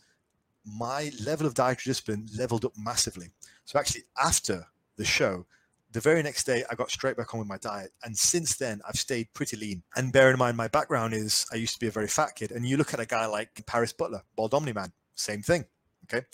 my 0.64 1.10
level 1.24 1.46
of 1.46 1.54
dietary 1.54 1.90
discipline 1.90 2.28
leveled 2.36 2.64
up 2.64 2.72
massively. 2.76 3.28
So 3.64 3.78
actually, 3.78 4.04
after 4.22 4.66
the 4.96 5.04
show, 5.04 5.46
the 5.92 6.00
very 6.00 6.22
next 6.22 6.44
day, 6.44 6.64
I 6.70 6.74
got 6.74 6.90
straight 6.90 7.16
back 7.16 7.32
on 7.34 7.38
with 7.38 7.48
my 7.48 7.58
diet. 7.58 7.92
And 8.02 8.16
since 8.16 8.56
then, 8.56 8.80
I've 8.86 8.98
stayed 8.98 9.32
pretty 9.32 9.56
lean. 9.56 9.82
And 9.94 10.12
bear 10.12 10.30
in 10.30 10.38
mind, 10.38 10.56
my 10.56 10.66
background 10.68 11.14
is 11.14 11.46
I 11.52 11.56
used 11.56 11.74
to 11.74 11.80
be 11.80 11.86
a 11.86 11.92
very 11.92 12.08
fat 12.08 12.34
kid. 12.34 12.50
And 12.50 12.66
you 12.66 12.76
look 12.76 12.92
at 12.92 13.00
a 13.00 13.06
guy 13.06 13.26
like 13.26 13.64
Paris 13.66 13.92
Butler, 13.92 14.22
Bald 14.34 14.54
Omni 14.54 14.72
Man, 14.72 14.92
same 15.14 15.40
thing. 15.40 15.64
Okay. 16.04 16.26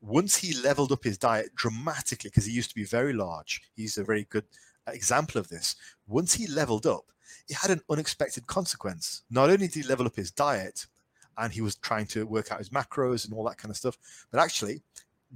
Once 0.00 0.36
he 0.36 0.54
leveled 0.62 0.92
up 0.92 1.04
his 1.04 1.18
diet 1.18 1.54
dramatically, 1.56 2.30
because 2.30 2.46
he 2.46 2.52
used 2.52 2.70
to 2.70 2.74
be 2.74 2.84
very 2.84 3.12
large, 3.12 3.60
he's 3.74 3.98
a 3.98 4.04
very 4.04 4.26
good 4.30 4.44
example 4.86 5.38
of 5.38 5.48
this. 5.48 5.76
Once 6.06 6.34
he 6.34 6.46
leveled 6.46 6.86
up, 6.86 7.04
it 7.48 7.56
had 7.56 7.70
an 7.70 7.82
unexpected 7.90 8.46
consequence. 8.46 9.22
Not 9.28 9.50
only 9.50 9.66
did 9.66 9.74
he 9.74 9.82
level 9.82 10.06
up 10.06 10.16
his 10.16 10.30
diet, 10.30 10.86
and 11.40 11.52
he 11.52 11.60
was 11.60 11.76
trying 11.76 12.06
to 12.06 12.26
work 12.26 12.52
out 12.52 12.58
his 12.58 12.68
macros 12.70 13.24
and 13.24 13.34
all 13.34 13.44
that 13.44 13.58
kind 13.58 13.70
of 13.70 13.76
stuff, 13.76 13.96
but 14.30 14.40
actually, 14.40 14.82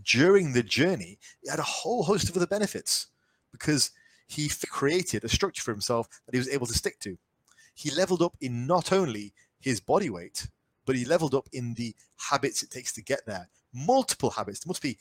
during 0.03 0.53
the 0.53 0.63
journey, 0.63 1.19
he 1.43 1.51
had 1.51 1.59
a 1.59 1.63
whole 1.63 2.03
host 2.03 2.29
of 2.29 2.37
other 2.37 2.47
benefits 2.47 3.09
because 3.53 3.91
he 4.27 4.51
created 4.69 5.25
a 5.25 5.29
structure 5.29 5.63
for 5.63 5.71
himself 5.71 6.09
that 6.27 6.35
he 6.35 6.39
was 6.39 6.49
able 6.49 6.67
to 6.67 6.75
stick 6.75 6.99
to. 7.01 7.17
He 7.75 7.91
leveled 7.91 8.23
up 8.23 8.37
in 8.41 8.67
not 8.67 8.93
only 8.93 9.33
his 9.61 9.81
body 9.81 10.11
weight, 10.11 10.49
but 10.87 10.97
he 10.97 11.05
leveled 11.05 11.35
up 11.35 11.49
in 11.53 11.75
the 11.75 11.95
habits 12.17 12.63
it 12.63 12.71
takes 12.71 12.93
to 12.95 13.03
get 13.03 13.25
there. 13.27 13.49
Multiple 13.73 14.31
habits. 14.31 14.61
There 14.61 14.71
must 14.71 14.83
be 14.83 14.99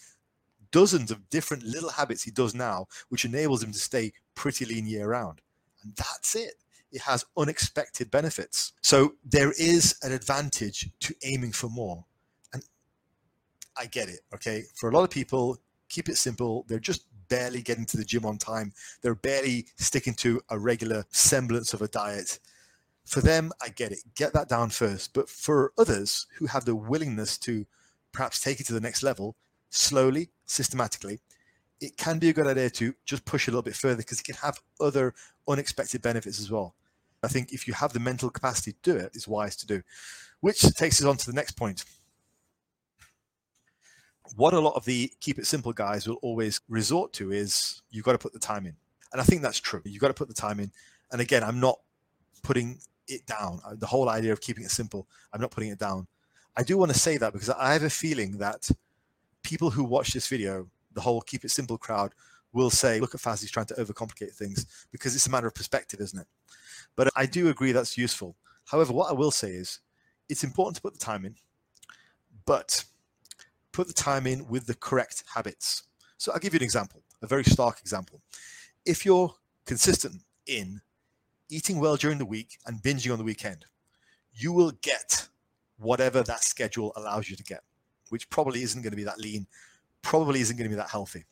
dozens 0.71 1.11
of 1.11 1.29
different 1.29 1.63
little 1.63 1.89
habits 1.89 2.23
he 2.23 2.31
does 2.31 2.55
now, 2.55 2.87
which 3.09 3.25
enables 3.25 3.63
him 3.63 3.71
to 3.71 3.79
stay 3.79 4.13
pretty 4.35 4.65
lean 4.65 4.87
year 4.87 5.07
round. 5.07 5.41
And 5.83 5.93
that's 5.95 6.35
it. 6.35 6.53
It 6.93 7.01
has 7.01 7.25
unexpected 7.35 8.09
benefits. 8.11 8.73
So 8.81 9.15
there 9.25 9.51
is 9.59 9.95
an 10.03 10.13
advantage 10.13 10.89
to 11.01 11.15
aiming 11.23 11.51
for 11.51 11.67
more. 11.67 12.05
And 12.53 12.63
I 13.75 13.87
get 13.87 14.07
it. 14.07 14.21
Okay. 14.33 14.63
For 14.75 14.89
a 14.89 14.93
lot 14.93 15.03
of 15.03 15.09
people, 15.09 15.57
keep 15.89 16.07
it 16.07 16.17
simple. 16.17 16.65
They're 16.67 16.79
just 16.79 17.05
barely 17.29 17.63
getting 17.63 17.85
to 17.87 17.97
the 17.97 18.05
gym 18.05 18.25
on 18.25 18.37
time. 18.37 18.73
They're 19.01 19.15
barely 19.15 19.65
sticking 19.75 20.13
to 20.15 20.39
a 20.49 20.59
regular 20.59 21.05
semblance 21.09 21.73
of 21.73 21.81
a 21.81 21.87
diet. 21.87 22.39
For 23.05 23.21
them, 23.21 23.51
I 23.61 23.69
get 23.69 23.91
it. 23.91 23.99
Get 24.15 24.33
that 24.33 24.47
down 24.47 24.69
first. 24.69 25.13
But 25.13 25.27
for 25.27 25.73
others 25.77 26.27
who 26.37 26.45
have 26.45 26.65
the 26.65 26.75
willingness 26.75 27.37
to 27.39 27.65
perhaps 28.11 28.39
take 28.39 28.59
it 28.59 28.67
to 28.67 28.73
the 28.73 28.79
next 28.79 29.01
level, 29.01 29.35
slowly, 29.71 30.29
systematically, 30.45 31.21
it 31.81 31.97
can 31.97 32.19
be 32.19 32.29
a 32.29 32.33
good 32.33 32.47
idea 32.47 32.69
to 32.69 32.93
just 33.03 33.25
push 33.25 33.47
a 33.47 33.51
little 33.51 33.63
bit 33.63 33.75
further 33.75 33.97
because 33.97 34.19
it 34.19 34.25
can 34.25 34.35
have 34.35 34.61
other 34.79 35.13
unexpected 35.47 36.01
benefits 36.01 36.39
as 36.39 36.49
well. 36.49 36.75
I 37.23 37.27
think 37.27 37.51
if 37.51 37.67
you 37.67 37.73
have 37.73 37.93
the 37.93 37.99
mental 37.99 38.29
capacity 38.29 38.73
to 38.73 38.91
do 38.91 38.97
it, 38.97 39.11
it's 39.13 39.27
wise 39.27 39.55
to 39.57 39.67
do. 39.67 39.81
Which 40.41 40.61
takes 40.75 40.99
us 40.99 41.07
on 41.07 41.17
to 41.17 41.25
the 41.25 41.33
next 41.33 41.51
point. 41.51 41.85
What 44.35 44.53
a 44.53 44.59
lot 44.59 44.75
of 44.75 44.85
the 44.85 45.11
keep 45.19 45.39
it 45.39 45.45
simple 45.45 45.73
guys 45.73 46.07
will 46.07 46.15
always 46.21 46.59
resort 46.67 47.13
to 47.13 47.31
is 47.31 47.81
you've 47.91 48.05
got 48.05 48.13
to 48.13 48.17
put 48.17 48.33
the 48.33 48.39
time 48.39 48.65
in. 48.65 48.75
And 49.11 49.21
I 49.21 49.23
think 49.23 49.41
that's 49.41 49.59
true. 49.59 49.81
You've 49.85 50.01
got 50.01 50.07
to 50.07 50.13
put 50.13 50.27
the 50.27 50.33
time 50.33 50.59
in. 50.59 50.71
And 51.11 51.21
again, 51.21 51.43
I'm 51.43 51.59
not 51.59 51.79
putting 52.41 52.79
it 53.07 53.25
down. 53.25 53.59
Uh, 53.65 53.75
the 53.77 53.85
whole 53.85 54.09
idea 54.09 54.33
of 54.33 54.41
keeping 54.41 54.63
it 54.63 54.71
simple, 54.71 55.07
I'm 55.31 55.41
not 55.41 55.51
putting 55.51 55.69
it 55.69 55.79
down. 55.79 56.07
I 56.57 56.63
do 56.63 56.77
want 56.77 56.91
to 56.91 56.97
say 56.97 57.17
that 57.17 57.33
because 57.33 57.49
I 57.49 57.73
have 57.73 57.83
a 57.83 57.89
feeling 57.89 58.37
that 58.37 58.69
people 59.43 59.69
who 59.69 59.83
watch 59.83 60.13
this 60.13 60.27
video 60.27 60.67
the 60.93 61.01
whole 61.01 61.21
keep 61.21 61.43
it 61.43 61.49
simple 61.49 61.77
crowd 61.77 62.13
will 62.53 62.69
say, 62.69 62.99
look 62.99 63.15
at 63.15 63.21
Faz, 63.21 63.41
he's 63.41 63.51
trying 63.51 63.65
to 63.65 63.73
overcomplicate 63.75 64.33
things 64.33 64.85
because 64.91 65.15
it's 65.15 65.25
a 65.25 65.29
matter 65.29 65.47
of 65.47 65.55
perspective, 65.55 65.99
isn't 65.99 66.19
it? 66.19 66.27
But 66.95 67.09
I 67.15 67.25
do 67.25 67.49
agree 67.49 67.71
that's 67.71 67.97
useful. 67.97 68.35
However, 68.65 68.93
what 68.93 69.09
I 69.09 69.13
will 69.13 69.31
say 69.31 69.51
is 69.51 69.79
it's 70.29 70.43
important 70.43 70.75
to 70.77 70.81
put 70.81 70.93
the 70.93 71.03
time 71.03 71.25
in, 71.25 71.35
but 72.45 72.85
put 73.71 73.87
the 73.87 73.93
time 73.93 74.27
in 74.27 74.47
with 74.47 74.67
the 74.67 74.75
correct 74.75 75.23
habits. 75.33 75.83
So 76.17 76.31
I'll 76.31 76.39
give 76.39 76.53
you 76.53 76.59
an 76.59 76.63
example, 76.63 77.01
a 77.21 77.27
very 77.27 77.43
stark 77.43 77.79
example. 77.79 78.21
If 78.85 79.05
you're 79.05 79.33
consistent 79.65 80.21
in 80.45 80.81
eating 81.49 81.79
well 81.79 81.95
during 81.95 82.17
the 82.17 82.25
week 82.25 82.57
and 82.65 82.81
binging 82.81 83.11
on 83.11 83.17
the 83.17 83.23
weekend, 83.23 83.65
you 84.33 84.51
will 84.51 84.71
get 84.81 85.27
whatever 85.77 86.23
that 86.23 86.43
schedule 86.43 86.93
allows 86.95 87.29
you 87.29 87.35
to 87.35 87.43
get, 87.43 87.61
which 88.09 88.29
probably 88.29 88.63
isn't 88.63 88.81
going 88.81 88.91
to 88.91 88.97
be 88.97 89.03
that 89.03 89.19
lean, 89.19 89.47
probably 90.01 90.41
isn't 90.41 90.57
going 90.57 90.69
to 90.69 90.75
be 90.75 90.79
that 90.79 90.89
healthy. 90.89 91.25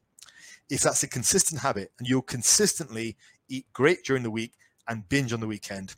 If 0.69 0.81
that's 0.81 1.03
a 1.03 1.07
consistent 1.07 1.61
habit 1.61 1.91
and 1.99 2.07
you'll 2.07 2.21
consistently 2.21 3.17
eat 3.49 3.65
great 3.73 4.03
during 4.03 4.23
the 4.23 4.31
week 4.31 4.53
and 4.91 5.07
binge 5.07 5.31
on 5.31 5.39
the 5.39 5.47
weekend, 5.47 5.95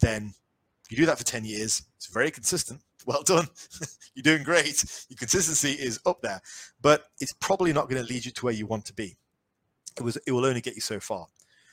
then 0.00 0.34
you 0.90 0.96
do 0.96 1.06
that 1.06 1.16
for 1.16 1.24
10 1.24 1.44
years. 1.44 1.82
It's 1.96 2.06
very 2.06 2.30
consistent. 2.30 2.80
Well 3.04 3.24
done. 3.24 3.48
You're 4.14 4.22
doing 4.22 4.44
great. 4.44 4.84
Your 5.08 5.16
consistency 5.16 5.72
is 5.72 5.98
up 6.06 6.22
there, 6.22 6.40
but 6.80 7.06
it's 7.18 7.32
probably 7.40 7.72
not 7.72 7.90
going 7.90 8.00
to 8.00 8.08
lead 8.08 8.24
you 8.24 8.30
to 8.30 8.44
where 8.44 8.54
you 8.54 8.64
want 8.64 8.84
to 8.84 8.94
be. 8.94 9.16
It 9.98 10.04
was 10.04 10.16
it 10.24 10.30
will 10.30 10.44
only 10.46 10.60
get 10.60 10.76
you 10.76 10.80
so 10.80 11.00
far. 11.00 11.26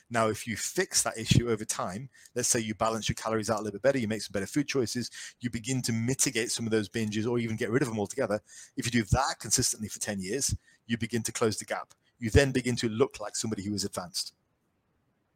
Now, 0.10 0.30
if 0.30 0.48
you 0.48 0.58
fix 0.58 1.04
that 1.04 1.20
issue 1.20 1.52
over 1.52 1.66
time, 1.66 2.10
let's 2.34 2.48
say 2.48 2.60
you 2.60 2.74
balance 2.74 3.08
your 3.08 3.14
calories 3.14 3.52
out 3.52 3.60
a 3.60 3.62
little 3.62 3.74
bit 3.74 3.84
better, 3.84 4.00
you 4.00 4.08
make 4.08 4.24
some 4.24 4.32
better 4.34 4.48
food 4.48 4.68
choices, 4.68 5.12
you 5.40 5.52
begin 5.52 5.84
to 5.84 5.94
mitigate 5.94 6.50
some 6.50 6.66
of 6.66 6.72
those 6.72 6.90
binges 6.90 7.30
or 7.30 7.38
even 7.38 7.56
get 7.56 7.70
rid 7.70 7.84
of 7.84 7.90
them 7.90 8.00
altogether. 8.00 8.42
If 8.76 8.88
you 8.88 8.92
do 8.92 9.04
that 9.12 9.36
consistently 9.40 9.88
for 9.88 10.00
10 10.00 10.20
years, 10.20 10.56
you 10.88 10.98
begin 10.98 11.22
to 11.22 11.32
close 11.32 11.58
the 11.58 11.66
gap. 11.66 11.94
You 12.18 12.32
then 12.32 12.52
begin 12.52 12.76
to 12.78 12.90
look 12.90 13.20
like 13.20 13.36
somebody 13.36 13.62
who 13.62 13.76
is 13.76 13.86
advanced. 13.86 14.34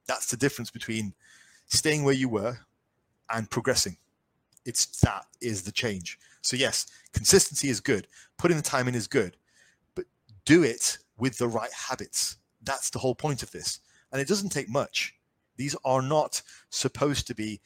That's 0.07 0.29
the 0.29 0.38
difference 0.38 0.69
between 0.69 1.13
staying 1.67 2.03
where 2.03 2.13
you 2.13 2.29
were 2.29 2.57
and 3.29 3.50
progressing. 3.50 3.98
It's 4.65 4.86
that 5.01 5.25
is 5.41 5.63
the 5.63 5.72
change. 5.72 6.19
So, 6.41 6.55
yes, 6.55 6.88
consistency 7.13 7.69
is 7.69 7.79
good, 7.79 8.07
putting 8.38 8.57
the 8.57 8.63
time 8.63 8.88
in 8.88 8.95
is 8.95 9.07
good, 9.07 9.38
but 9.95 10.05
do 10.45 10.63
it 10.63 10.98
with 11.17 11.38
the 11.38 11.48
right 11.48 11.72
habits. 11.72 12.38
That's 12.62 12.89
the 12.89 13.00
whole 13.00 13.15
point 13.15 13.43
of 13.43 13.51
this. 13.51 13.79
And 14.12 14.22
it 14.22 14.27
doesn't 14.27 14.50
take 14.50 14.69
much. 14.69 15.15
These 15.57 15.75
are 15.86 16.01
not 16.01 16.41
supposed 16.69 17.27
to 17.27 17.36
be 17.36 17.62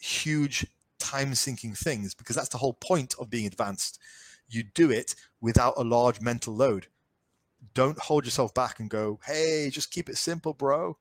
huge 0.00 0.66
time 0.98 1.34
sinking 1.34 1.74
things 1.74 2.14
because 2.14 2.36
that's 2.36 2.48
the 2.48 2.58
whole 2.58 2.74
point 2.74 3.14
of 3.18 3.30
being 3.30 3.46
advanced. 3.46 3.98
You 4.48 4.62
do 4.62 4.90
it 4.90 5.14
without 5.40 5.74
a 5.76 5.84
large 5.84 6.20
mental 6.20 6.54
load. 6.54 6.86
Don't 7.74 7.98
hold 7.98 8.24
yourself 8.24 8.54
back 8.54 8.80
and 8.80 8.88
go, 8.88 9.20
hey, 9.24 9.70
just 9.72 9.90
keep 9.90 10.08
it 10.08 10.16
simple, 10.16 10.54
bro. 10.54 10.96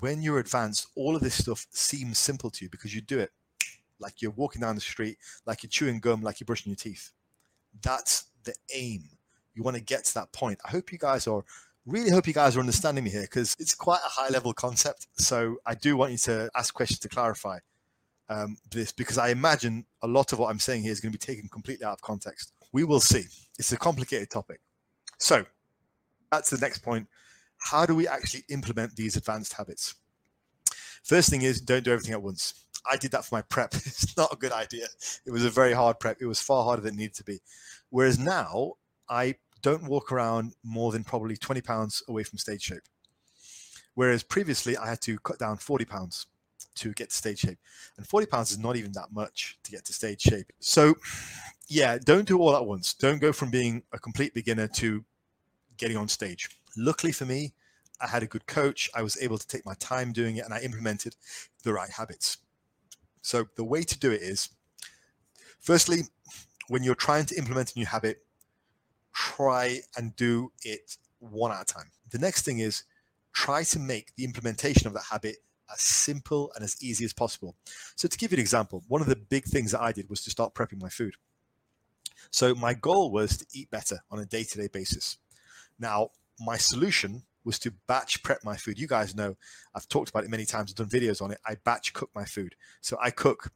When 0.00 0.22
you're 0.22 0.38
advanced, 0.38 0.88
all 0.94 1.16
of 1.16 1.22
this 1.22 1.34
stuff 1.34 1.66
seems 1.70 2.18
simple 2.18 2.50
to 2.50 2.64
you 2.64 2.70
because 2.70 2.94
you 2.94 3.00
do 3.00 3.18
it 3.18 3.30
like 3.98 4.20
you're 4.20 4.32
walking 4.32 4.60
down 4.60 4.74
the 4.74 4.80
street, 4.80 5.18
like 5.46 5.62
you're 5.62 5.70
chewing 5.70 6.00
gum, 6.00 6.22
like 6.22 6.40
you're 6.40 6.46
brushing 6.46 6.70
your 6.70 6.76
teeth. 6.76 7.12
That's 7.82 8.24
the 8.44 8.54
aim. 8.74 9.04
You 9.54 9.62
want 9.62 9.76
to 9.76 9.82
get 9.82 10.04
to 10.04 10.14
that 10.14 10.32
point. 10.32 10.58
I 10.64 10.70
hope 10.70 10.92
you 10.92 10.98
guys 10.98 11.26
are 11.26 11.42
really 11.86 12.10
hope 12.10 12.26
you 12.26 12.34
guys 12.34 12.56
are 12.56 12.60
understanding 12.60 13.04
me 13.04 13.10
here 13.10 13.22
because 13.22 13.56
it's 13.58 13.74
quite 13.74 14.00
a 14.04 14.08
high 14.08 14.28
level 14.28 14.52
concept. 14.52 15.06
So 15.18 15.56
I 15.64 15.74
do 15.74 15.96
want 15.96 16.12
you 16.12 16.18
to 16.18 16.50
ask 16.56 16.74
questions 16.74 16.98
to 17.00 17.08
clarify 17.08 17.58
um, 18.28 18.56
this 18.70 18.92
because 18.92 19.18
I 19.18 19.28
imagine 19.28 19.86
a 20.02 20.06
lot 20.06 20.32
of 20.32 20.38
what 20.38 20.50
I'm 20.50 20.58
saying 20.58 20.82
here 20.82 20.92
is 20.92 21.00
going 21.00 21.12
to 21.12 21.18
be 21.18 21.24
taken 21.24 21.48
completely 21.48 21.86
out 21.86 21.94
of 21.94 22.02
context. 22.02 22.52
We 22.72 22.84
will 22.84 23.00
see. 23.00 23.24
It's 23.58 23.72
a 23.72 23.76
complicated 23.76 24.30
topic. 24.30 24.60
So 25.18 25.46
that's 26.30 26.50
the 26.50 26.58
next 26.58 26.78
point. 26.78 27.06
How 27.70 27.84
do 27.84 27.96
we 27.96 28.06
actually 28.06 28.44
implement 28.48 28.94
these 28.94 29.16
advanced 29.16 29.52
habits? 29.54 29.96
First 31.02 31.30
thing 31.30 31.42
is 31.42 31.60
don't 31.60 31.84
do 31.84 31.92
everything 31.92 32.14
at 32.14 32.22
once. 32.22 32.64
I 32.88 32.96
did 32.96 33.10
that 33.10 33.24
for 33.24 33.34
my 33.34 33.42
prep. 33.42 33.74
it's 33.74 34.16
not 34.16 34.32
a 34.32 34.36
good 34.36 34.52
idea. 34.52 34.86
It 35.24 35.32
was 35.32 35.44
a 35.44 35.50
very 35.50 35.72
hard 35.72 35.98
prep. 35.98 36.18
It 36.20 36.26
was 36.26 36.40
far 36.40 36.64
harder 36.64 36.82
than 36.82 36.94
it 36.94 36.98
needed 36.98 37.14
to 37.14 37.24
be. 37.24 37.40
Whereas 37.90 38.20
now 38.20 38.74
I 39.08 39.34
don't 39.62 39.88
walk 39.88 40.12
around 40.12 40.54
more 40.62 40.92
than 40.92 41.02
probably 41.02 41.36
20 41.36 41.60
pounds 41.60 42.04
away 42.08 42.22
from 42.22 42.38
stage 42.38 42.62
shape. 42.62 42.84
Whereas 43.94 44.22
previously 44.22 44.76
I 44.76 44.88
had 44.88 45.00
to 45.02 45.18
cut 45.18 45.40
down 45.40 45.56
40 45.56 45.86
pounds 45.86 46.26
to 46.76 46.92
get 46.92 47.10
to 47.10 47.16
stage 47.16 47.40
shape. 47.40 47.58
And 47.96 48.06
40 48.06 48.26
pounds 48.26 48.52
is 48.52 48.58
not 48.58 48.76
even 48.76 48.92
that 48.92 49.12
much 49.12 49.58
to 49.64 49.72
get 49.72 49.84
to 49.86 49.92
stage 49.92 50.20
shape. 50.20 50.52
So 50.60 50.94
yeah, 51.66 51.98
don't 51.98 52.28
do 52.28 52.38
all 52.38 52.54
at 52.54 52.64
once. 52.64 52.94
Don't 52.94 53.20
go 53.20 53.32
from 53.32 53.50
being 53.50 53.82
a 53.92 53.98
complete 53.98 54.34
beginner 54.34 54.68
to 54.68 55.04
getting 55.78 55.96
on 55.96 56.06
stage. 56.06 56.48
Luckily 56.76 57.12
for 57.12 57.24
me, 57.24 57.52
I 58.00 58.06
had 58.06 58.22
a 58.22 58.26
good 58.26 58.46
coach. 58.46 58.90
I 58.94 59.02
was 59.02 59.20
able 59.20 59.38
to 59.38 59.46
take 59.46 59.64
my 59.64 59.74
time 59.74 60.12
doing 60.12 60.36
it 60.36 60.44
and 60.44 60.52
I 60.52 60.60
implemented 60.60 61.16
the 61.62 61.72
right 61.72 61.90
habits. 61.90 62.38
So 63.22 63.46
the 63.56 63.64
way 63.64 63.82
to 63.82 63.98
do 63.98 64.12
it 64.12 64.22
is 64.22 64.50
firstly, 65.60 66.02
when 66.68 66.82
you're 66.82 66.94
trying 66.94 67.24
to 67.26 67.36
implement 67.36 67.74
a 67.74 67.78
new 67.78 67.86
habit, 67.86 68.22
try 69.12 69.80
and 69.96 70.14
do 70.16 70.52
it 70.62 70.96
one 71.18 71.52
at 71.52 71.62
a 71.62 71.64
time. 71.64 71.90
The 72.10 72.18
next 72.18 72.44
thing 72.44 72.58
is 72.58 72.84
try 73.32 73.64
to 73.64 73.78
make 73.78 74.14
the 74.16 74.24
implementation 74.24 74.86
of 74.86 74.92
that 74.94 75.04
habit 75.10 75.36
as 75.72 75.80
simple 75.80 76.52
and 76.54 76.62
as 76.62 76.80
easy 76.82 77.04
as 77.04 77.12
possible. 77.12 77.56
So, 77.96 78.08
to 78.08 78.18
give 78.18 78.30
you 78.30 78.36
an 78.36 78.40
example, 78.40 78.84
one 78.88 79.00
of 79.00 79.08
the 79.08 79.16
big 79.16 79.44
things 79.44 79.72
that 79.72 79.80
I 79.80 79.92
did 79.92 80.08
was 80.08 80.22
to 80.22 80.30
start 80.30 80.54
prepping 80.54 80.80
my 80.80 80.88
food. 80.88 81.14
So, 82.30 82.54
my 82.54 82.74
goal 82.74 83.10
was 83.10 83.36
to 83.38 83.46
eat 83.52 83.70
better 83.70 84.00
on 84.10 84.18
a 84.18 84.26
day 84.26 84.44
to 84.44 84.58
day 84.58 84.68
basis. 84.68 85.18
Now, 85.78 86.10
my 86.40 86.56
solution 86.56 87.22
was 87.44 87.58
to 87.60 87.72
batch 87.86 88.22
prep 88.22 88.44
my 88.44 88.56
food. 88.56 88.78
You 88.78 88.88
guys 88.88 89.14
know 89.14 89.36
I've 89.74 89.88
talked 89.88 90.10
about 90.10 90.24
it 90.24 90.30
many 90.30 90.44
times, 90.44 90.70
I've 90.70 90.76
done 90.76 91.00
videos 91.00 91.22
on 91.22 91.30
it. 91.30 91.38
I 91.46 91.56
batch 91.64 91.92
cook 91.92 92.10
my 92.14 92.24
food. 92.24 92.54
So, 92.80 92.96
I 93.00 93.10
cook 93.10 93.52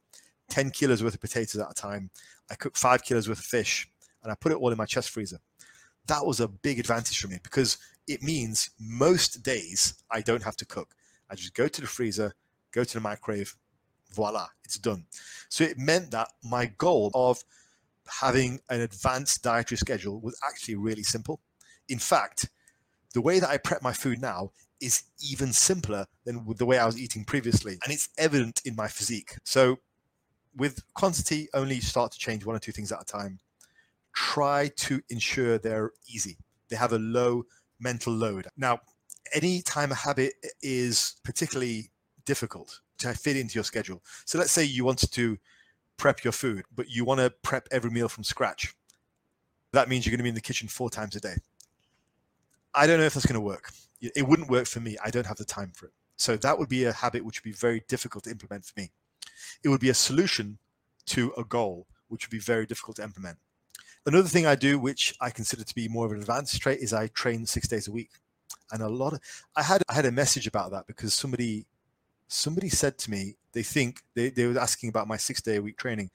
10 0.49 0.71
kilos 0.71 1.03
worth 1.03 1.13
of 1.13 1.21
potatoes 1.21 1.61
at 1.61 1.71
a 1.71 1.73
time, 1.73 2.09
I 2.49 2.55
cook 2.55 2.77
five 2.77 3.03
kilos 3.03 3.27
worth 3.27 3.39
of 3.39 3.45
fish, 3.45 3.89
and 4.23 4.31
I 4.31 4.35
put 4.35 4.51
it 4.51 4.57
all 4.57 4.71
in 4.71 4.77
my 4.77 4.85
chest 4.85 5.09
freezer 5.09 5.39
that 6.07 6.25
was 6.25 6.39
a 6.39 6.47
big 6.47 6.79
advantage 6.79 7.19
for 7.19 7.27
me 7.27 7.37
because 7.43 7.77
it 8.07 8.23
means 8.23 8.71
most 8.79 9.43
days 9.43 9.95
I 10.09 10.21
don't 10.21 10.43
have 10.43 10.55
to 10.57 10.65
cook. 10.65 10.93
I 11.29 11.35
just 11.35 11.53
go 11.53 11.67
to 11.67 11.81
the 11.81 11.87
freezer, 11.87 12.33
go 12.71 12.83
to 12.83 12.93
the 12.93 12.99
microwave, 12.99 13.55
voila, 14.13 14.47
it's 14.65 14.77
done. 14.77 15.05
So 15.49 15.63
it 15.63 15.77
meant 15.77 16.11
that 16.11 16.29
my 16.43 16.65
goal 16.77 17.11
of 17.13 17.43
having 18.07 18.59
an 18.69 18.81
advanced 18.81 19.43
dietary 19.43 19.77
schedule 19.77 20.19
was 20.19 20.37
actually 20.43 20.75
really 20.75 21.03
simple. 21.03 21.39
In 21.87 21.99
fact, 21.99 22.49
the 23.13 23.21
way 23.21 23.39
that 23.39 23.49
I 23.49 23.57
prep 23.57 23.81
my 23.81 23.93
food 23.93 24.21
now 24.21 24.51
is 24.79 25.03
even 25.19 25.53
simpler 25.53 26.07
than 26.25 26.45
the 26.57 26.65
way 26.65 26.77
I 26.79 26.85
was 26.85 26.99
eating 26.99 27.23
previously. 27.23 27.77
And 27.83 27.93
it's 27.93 28.09
evident 28.17 28.61
in 28.65 28.75
my 28.75 28.87
physique. 28.87 29.35
So 29.43 29.77
with 30.55 30.83
quantity, 30.93 31.47
only 31.53 31.79
start 31.79 32.11
to 32.13 32.19
change 32.19 32.45
one 32.45 32.55
or 32.55 32.59
two 32.59 32.71
things 32.71 32.91
at 32.91 33.01
a 33.01 33.05
time 33.05 33.39
try 34.13 34.69
to 34.75 35.01
ensure 35.09 35.57
they're 35.57 35.91
easy. 36.07 36.37
They 36.69 36.75
have 36.75 36.93
a 36.93 36.99
low 36.99 37.43
mental 37.79 38.13
load. 38.13 38.47
Now, 38.57 38.79
any 39.33 39.61
time 39.61 39.91
a 39.91 39.95
habit 39.95 40.33
is 40.61 41.15
particularly 41.23 41.89
difficult 42.25 42.81
to 42.99 43.13
fit 43.13 43.37
into 43.37 43.55
your 43.55 43.63
schedule. 43.63 44.01
So 44.25 44.37
let's 44.37 44.51
say 44.51 44.63
you 44.63 44.85
wanted 44.85 45.11
to 45.13 45.37
prep 45.97 46.23
your 46.23 46.33
food, 46.33 46.63
but 46.75 46.89
you 46.89 47.05
want 47.05 47.19
to 47.19 47.29
prep 47.41 47.67
every 47.71 47.91
meal 47.91 48.09
from 48.09 48.23
scratch. 48.23 48.73
That 49.73 49.89
means 49.89 50.05
you're 50.05 50.11
going 50.11 50.19
to 50.19 50.23
be 50.23 50.29
in 50.29 50.35
the 50.35 50.41
kitchen 50.41 50.67
four 50.67 50.89
times 50.89 51.15
a 51.15 51.21
day. 51.21 51.35
I 52.73 52.87
don't 52.87 52.99
know 52.99 53.05
if 53.05 53.13
that's 53.13 53.25
going 53.25 53.35
to 53.35 53.41
work. 53.41 53.71
It 54.01 54.27
wouldn't 54.27 54.49
work 54.49 54.65
for 54.65 54.79
me. 54.79 54.97
I 55.03 55.11
don't 55.11 55.27
have 55.27 55.37
the 55.37 55.45
time 55.45 55.71
for 55.75 55.85
it. 55.87 55.93
So 56.17 56.37
that 56.37 56.57
would 56.57 56.69
be 56.69 56.85
a 56.85 56.93
habit 56.93 57.23
which 57.23 57.39
would 57.39 57.49
be 57.49 57.55
very 57.55 57.83
difficult 57.87 58.23
to 58.23 58.31
implement 58.31 58.65
for 58.65 58.79
me. 58.79 58.91
It 59.63 59.69
would 59.69 59.81
be 59.81 59.89
a 59.89 59.93
solution 59.93 60.57
to 61.07 61.33
a 61.37 61.43
goal 61.43 61.87
which 62.07 62.25
would 62.25 62.31
be 62.31 62.39
very 62.39 62.65
difficult 62.65 62.97
to 62.97 63.03
implement. 63.03 63.37
Another 64.05 64.27
thing 64.27 64.45
I 64.45 64.55
do, 64.55 64.79
which 64.79 65.13
I 65.21 65.29
consider 65.29 65.63
to 65.63 65.75
be 65.75 65.87
more 65.87 66.05
of 66.05 66.11
an 66.11 66.19
advanced 66.19 66.59
trait, 66.59 66.79
is 66.79 66.93
I 66.93 67.07
train 67.07 67.45
six 67.45 67.67
days 67.67 67.87
a 67.87 67.91
week. 67.91 68.09
And 68.71 68.81
a 68.81 68.89
lot 68.89 69.13
of 69.13 69.19
I 69.55 69.63
had 69.63 69.83
I 69.89 69.93
had 69.93 70.05
a 70.05 70.11
message 70.11 70.47
about 70.47 70.71
that 70.71 70.87
because 70.87 71.13
somebody 71.13 71.65
somebody 72.27 72.69
said 72.69 72.97
to 72.97 73.11
me 73.11 73.35
they 73.51 73.63
think 73.63 74.01
they, 74.15 74.29
they 74.29 74.45
were 74.45 74.57
asking 74.59 74.89
about 74.89 75.07
my 75.07 75.17
six 75.17 75.41
day 75.41 75.57
a 75.57 75.61
week 75.61 75.77
training 75.77 76.09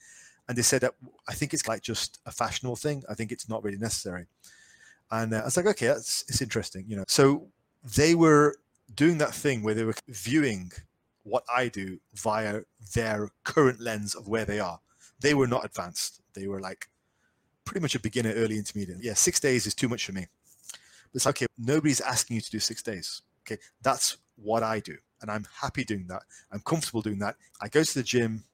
and 0.48 0.56
they 0.56 0.62
said 0.62 0.80
that 0.80 0.94
I 1.28 1.34
think 1.34 1.52
it's 1.52 1.68
like 1.68 1.82
just 1.82 2.20
a 2.26 2.30
fashionable 2.30 2.76
thing. 2.76 3.04
I 3.08 3.14
think 3.14 3.32
it's 3.32 3.48
not 3.48 3.62
really 3.62 3.78
necessary. 3.78 4.26
And 5.10 5.32
uh, 5.34 5.38
I 5.38 5.44
was 5.44 5.56
like, 5.56 5.66
okay, 5.66 5.86
that's 5.86 6.24
it's 6.28 6.42
interesting, 6.42 6.84
you 6.88 6.96
know. 6.96 7.04
So 7.08 7.48
they 7.96 8.14
were 8.14 8.56
doing 8.94 9.18
that 9.18 9.34
thing 9.34 9.62
where 9.62 9.74
they 9.74 9.84
were 9.84 9.94
viewing 10.08 10.72
what 11.22 11.44
I 11.54 11.68
do 11.68 11.98
via 12.14 12.62
their 12.94 13.30
current 13.44 13.80
lens 13.80 14.14
of 14.14 14.28
where 14.28 14.44
they 14.44 14.60
are. 14.60 14.80
They 15.20 15.34
were 15.34 15.46
not 15.46 15.64
advanced. 15.64 16.20
They 16.34 16.46
were 16.46 16.60
like 16.60 16.88
pretty 17.64 17.80
much 17.80 17.94
a 17.94 18.00
beginner, 18.00 18.32
early 18.32 18.56
intermediate. 18.56 19.02
Yeah, 19.02 19.14
six 19.14 19.40
days 19.40 19.66
is 19.66 19.74
too 19.74 19.88
much 19.88 20.06
for 20.06 20.12
me. 20.12 20.26
But 21.12 21.16
it's 21.16 21.26
okay. 21.26 21.46
Nobody's 21.58 22.00
asking 22.00 22.36
you 22.36 22.40
to 22.42 22.50
do 22.50 22.60
six 22.60 22.82
days. 22.82 23.22
Okay, 23.42 23.60
that's 23.82 24.18
what 24.36 24.62
I 24.62 24.80
do, 24.80 24.96
and 25.20 25.30
I'm 25.30 25.46
happy 25.60 25.84
doing 25.84 26.06
that. 26.08 26.22
I'm 26.52 26.60
comfortable 26.60 27.02
doing 27.02 27.18
that. 27.20 27.36
I 27.60 27.68
go 27.68 27.82
to 27.82 27.94
the 27.94 28.02
gym. 28.02 28.44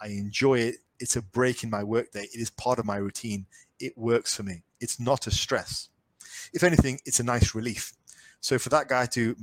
I 0.00 0.08
enjoy 0.08 0.58
it. 0.58 0.76
It's 1.00 1.16
a 1.16 1.22
break 1.22 1.64
in 1.64 1.70
my 1.70 1.82
workday. 1.82 2.24
It 2.24 2.40
is 2.40 2.50
part 2.50 2.78
of 2.78 2.84
my 2.84 2.96
routine. 2.96 3.46
It 3.80 3.96
works 3.96 4.36
for 4.36 4.42
me. 4.42 4.62
It's 4.80 5.00
not 5.00 5.26
a 5.26 5.30
stress. 5.30 5.88
If 6.52 6.62
anything, 6.62 7.00
it's 7.04 7.20
a 7.20 7.24
nice 7.24 7.54
relief. 7.54 7.92
So 8.40 8.58
for 8.58 8.68
that 8.70 8.88
guy 8.88 9.06
to 9.06 9.36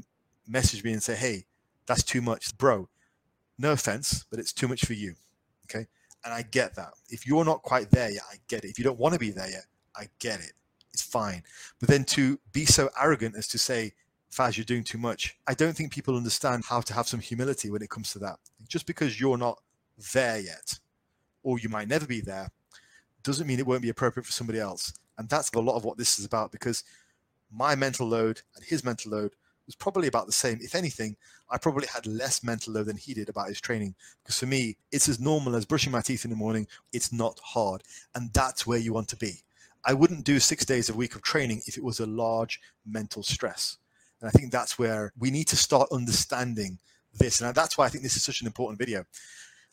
message 0.47 0.83
me 0.83 0.91
and 0.91 1.01
say, 1.01 1.15
"Hey, 1.15 1.45
that's 1.85 2.03
too 2.03 2.21
much, 2.21 2.57
bro," 2.57 2.89
no 3.57 3.71
offense, 3.71 4.25
but 4.29 4.39
it's 4.39 4.53
too 4.53 4.67
much 4.67 4.85
for 4.85 4.93
you. 4.93 5.15
Okay, 5.65 5.87
and 6.23 6.33
I 6.33 6.41
get 6.41 6.75
that. 6.75 6.93
If 7.09 7.25
you're 7.27 7.45
not 7.45 7.61
quite 7.61 7.91
there 7.91 8.11
yet, 8.11 8.23
I 8.31 8.37
get 8.47 8.63
it. 8.63 8.71
If 8.71 8.77
you 8.77 8.83
don't 8.83 8.99
want 8.99 9.13
to 9.13 9.19
be 9.19 9.31
there 9.31 9.49
yet, 9.49 9.65
I 9.95 10.09
get 10.19 10.39
it. 10.39 10.53
It's 10.91 11.03
fine. 11.03 11.43
But 11.79 11.89
then 11.89 12.03
to 12.05 12.39
be 12.51 12.65
so 12.65 12.89
arrogant 12.99 13.35
as 13.35 13.47
to 13.49 13.57
say, 13.57 13.93
Faz, 14.31 14.57
you're 14.57 14.65
doing 14.65 14.83
too 14.83 14.97
much. 14.97 15.37
I 15.47 15.53
don't 15.53 15.75
think 15.75 15.91
people 15.91 16.15
understand 16.15 16.65
how 16.65 16.81
to 16.81 16.93
have 16.93 17.07
some 17.07 17.19
humility 17.19 17.69
when 17.69 17.81
it 17.81 17.89
comes 17.89 18.11
to 18.11 18.19
that. 18.19 18.37
Just 18.67 18.85
because 18.85 19.19
you're 19.19 19.37
not 19.37 19.61
there 20.13 20.39
yet, 20.39 20.79
or 21.43 21.59
you 21.59 21.69
might 21.69 21.87
never 21.87 22.05
be 22.05 22.21
there, 22.21 22.51
doesn't 23.23 23.47
mean 23.47 23.59
it 23.59 23.67
won't 23.67 23.81
be 23.81 23.89
appropriate 23.89 24.25
for 24.25 24.31
somebody 24.31 24.59
else. 24.59 24.93
And 25.19 25.27
that's 25.27 25.51
a 25.51 25.59
lot 25.59 25.75
of 25.75 25.83
what 25.83 25.97
this 25.97 26.17
is 26.17 26.25
about 26.25 26.51
because 26.51 26.83
my 27.51 27.75
mental 27.75 28.07
load 28.07 28.41
and 28.55 28.63
his 28.63 28.85
mental 28.85 29.11
load 29.11 29.33
was 29.65 29.75
probably 29.75 30.07
about 30.07 30.25
the 30.25 30.31
same. 30.31 30.57
If 30.61 30.73
anything, 30.73 31.17
I 31.51 31.57
probably 31.57 31.87
had 31.93 32.07
less 32.07 32.41
mental 32.41 32.73
load 32.73 32.85
than 32.85 32.95
he 32.95 33.13
did 33.13 33.27
about 33.27 33.49
his 33.49 33.59
training. 33.59 33.95
Because 34.23 34.39
for 34.39 34.45
me, 34.45 34.77
it's 34.93 35.09
as 35.09 35.19
normal 35.19 35.57
as 35.57 35.65
brushing 35.65 35.91
my 35.91 36.01
teeth 36.01 36.23
in 36.23 36.31
the 36.31 36.37
morning. 36.37 36.67
It's 36.93 37.11
not 37.11 37.37
hard. 37.43 37.83
And 38.15 38.31
that's 38.33 38.65
where 38.65 38.79
you 38.79 38.93
want 38.93 39.09
to 39.09 39.17
be. 39.17 39.43
I 39.85 39.93
wouldn't 39.93 40.23
do 40.23 40.39
six 40.39 40.63
days 40.65 40.89
a 40.89 40.93
week 40.93 41.15
of 41.15 41.21
training 41.21 41.63
if 41.65 41.77
it 41.77 41.83
was 41.83 41.99
a 41.99 42.05
large 42.05 42.61
mental 42.85 43.21
stress. 43.21 43.77
And 44.21 44.27
I 44.29 44.31
think 44.31 44.51
that's 44.51 44.79
where 44.79 45.11
we 45.19 45.31
need 45.31 45.47
to 45.49 45.57
start 45.57 45.91
understanding 45.91 46.79
this. 47.13 47.41
And 47.41 47.53
that's 47.53 47.77
why 47.77 47.85
I 47.85 47.89
think 47.89 48.03
this 48.03 48.15
is 48.15 48.23
such 48.23 48.39
an 48.39 48.47
important 48.47 48.79
video. 48.79 49.05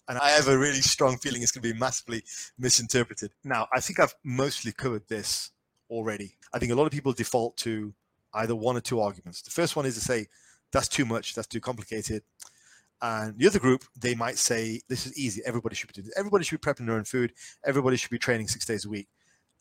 And 0.08 0.18
I 0.18 0.30
have 0.30 0.48
a 0.48 0.56
really 0.56 0.80
strong 0.80 1.18
feeling 1.18 1.42
it's 1.42 1.50
going 1.50 1.62
to 1.62 1.72
be 1.72 1.78
massively 1.78 2.22
misinterpreted. 2.58 3.32
Now, 3.44 3.66
I 3.74 3.80
think 3.80 3.98
I've 3.98 4.14
mostly 4.22 4.72
covered 4.72 5.08
this 5.08 5.50
already. 5.90 6.36
I 6.52 6.58
think 6.58 6.72
a 6.72 6.74
lot 6.74 6.86
of 6.86 6.92
people 6.92 7.12
default 7.12 7.56
to 7.58 7.92
either 8.34 8.54
one 8.54 8.76
or 8.76 8.80
two 8.80 9.00
arguments. 9.00 9.42
The 9.42 9.50
first 9.50 9.74
one 9.74 9.86
is 9.86 9.94
to 9.94 10.00
say, 10.00 10.28
that's 10.72 10.88
too 10.88 11.04
much, 11.04 11.34
that's 11.34 11.48
too 11.48 11.60
complicated. 11.60 12.22
And 13.02 13.38
the 13.38 13.46
other 13.46 13.58
group, 13.58 13.84
they 13.98 14.14
might 14.14 14.38
say, 14.38 14.80
this 14.88 15.06
is 15.06 15.18
easy, 15.18 15.42
everybody 15.44 15.74
should 15.74 15.88
be 15.88 15.94
doing 15.94 16.06
this. 16.06 16.16
Everybody 16.16 16.44
should 16.44 16.60
be 16.60 16.66
prepping 16.70 16.86
their 16.86 16.96
own 16.96 17.04
food, 17.04 17.32
everybody 17.64 17.96
should 17.96 18.10
be 18.10 18.18
training 18.18 18.48
six 18.48 18.64
days 18.64 18.84
a 18.84 18.88
week. 18.88 19.08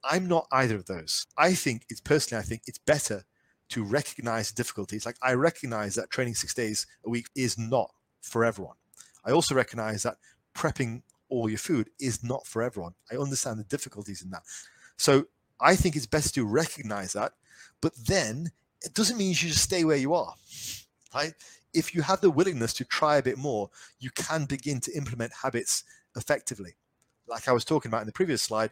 I'm 0.03 0.27
not 0.27 0.47
either 0.51 0.75
of 0.75 0.86
those. 0.86 1.25
I 1.38 1.53
think 1.53 1.86
it's 1.89 2.01
personally, 2.01 2.41
I 2.41 2.45
think 2.45 2.62
it's 2.67 2.77
better 2.77 3.23
to 3.69 3.84
recognize 3.84 4.51
difficulties. 4.51 5.05
Like 5.05 5.17
I 5.21 5.34
recognize 5.34 5.95
that 5.95 6.12
training 6.12 6.36
six 6.36 6.53
days 6.53 6.86
a 7.05 7.10
week 7.10 7.27
is 7.36 7.58
not 7.58 7.91
for 8.21 8.45
everyone. 8.45 8.75
I 9.25 9.31
also 9.31 9.55
recognize 9.55 10.03
that 10.03 10.17
prepping 10.56 11.02
all 11.30 11.50
your 11.50 11.60
food 11.60 11.89
is 12.00 12.24
not 12.24 12.46
for 12.48 12.62
everyone. 12.62 12.94
I 13.12 13.18
understand 13.18 13.60
the 13.60 13.63
difficulties 13.65 14.22
in 14.22 14.30
that. 14.32 14.44
So 14.98 15.26
I 15.60 15.76
think 15.76 15.96
it's 15.96 16.06
best 16.06 16.36
to 16.36 16.46
recognize 16.46 17.13
that, 17.13 17.34
but 17.82 17.94
then 18.08 18.52
it 18.82 18.94
doesn't 18.94 19.18
mean 19.18 19.30
you 19.30 19.36
just 19.36 19.62
stay 19.62 19.84
where 19.84 19.98
you 19.98 20.13
are. 20.13 20.34
Right? 21.13 21.34
If 21.74 21.94
you 21.94 22.02
have 22.04 22.22
the 22.22 22.30
willingness 22.30 22.74
to 22.74 22.86
try 22.86 23.18
a 23.18 23.24
bit 23.24 23.38
more, 23.38 23.70
you 24.00 24.10
can 24.12 24.46
begin 24.46 24.80
to 24.82 24.91
implement 24.94 25.32
habits 25.41 25.84
effectively. 26.15 26.76
Like 27.28 27.48
I 27.48 27.52
was 27.52 27.65
talking 27.65 27.89
about 27.89 28.02
in 28.02 28.08
the 28.08 28.13
previous 28.13 28.41
slide, 28.41 28.72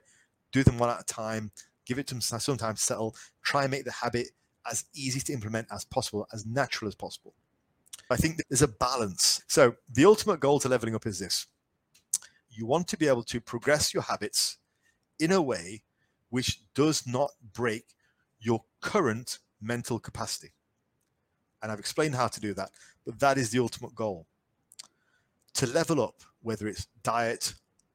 do 0.52 0.64
them 0.64 0.78
one 0.78 0.90
at 0.90 1.02
a 1.02 1.06
time, 1.06 1.52
give 1.86 2.00
it 2.00 2.08
to 2.08 2.14
them 2.14 2.22
some 2.22 2.58
time 2.58 2.76
to 2.76 2.82
settle, 2.82 3.16
try 3.42 3.64
and 3.64 3.72
make 3.72 3.86
the 3.86 3.92
habit 3.92 4.28
as 4.70 4.86
easy 4.94 5.20
to 5.20 5.34
implement 5.34 5.68
as 5.72 5.84
possible, 5.84 6.28
as 6.32 6.46
natural 6.46 6.88
as 6.88 6.96
possible. 6.96 7.34
I 8.10 8.16
think 8.16 8.42
there's 8.50 8.62
a 8.62 8.68
balance. 8.68 9.44
So 9.48 9.76
the 9.92 10.06
ultimate 10.06 10.40
goal 10.40 10.60
to 10.60 10.70
leveling 10.70 10.96
up 10.96 11.06
is 11.06 11.20
this. 11.20 11.48
You 12.56 12.66
want 12.66 12.88
to 12.90 12.98
be 12.98 13.08
able 13.08 13.24
to 13.24 13.42
progress 13.42 13.94
your 13.94 14.04
habits 14.04 14.58
in 15.20 15.32
a 15.32 15.42
way 15.42 15.84
which 16.30 16.62
does 16.74 17.08
not 17.08 17.32
break 17.54 17.86
your 18.40 18.64
current 18.82 19.40
mental 19.62 20.00
capacity. 20.00 20.54
And 21.62 21.72
I've 21.72 21.80
explained 21.80 22.16
how 22.16 22.28
to 22.28 22.40
do 22.40 22.54
that, 22.54 22.70
but 23.06 23.20
that 23.20 23.38
is 23.38 23.50
the 23.50 23.60
ultimate 23.60 23.96
goal. 23.96 24.28
To 25.56 25.68
level 25.68 26.02
up, 26.02 26.22
whether 26.42 26.68
it's 26.68 26.88
diet, 27.04 27.54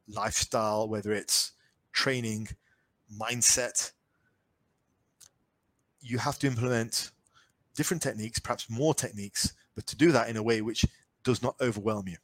lifestyle, 0.08 0.88
whether 0.88 1.12
it's 1.12 1.52
training, 1.92 2.48
mindset, 3.20 3.92
you 6.00 6.18
have 6.18 6.38
to 6.38 6.46
implement 6.46 7.10
different 7.74 8.02
techniques, 8.02 8.38
perhaps 8.38 8.70
more 8.70 8.94
techniques, 8.94 9.52
but 9.74 9.86
to 9.86 9.96
do 9.96 10.12
that 10.12 10.28
in 10.28 10.36
a 10.36 10.42
way 10.42 10.62
which 10.62 10.84
does 11.24 11.42
not 11.42 11.56
overwhelm 11.60 12.08
you. 12.08 12.16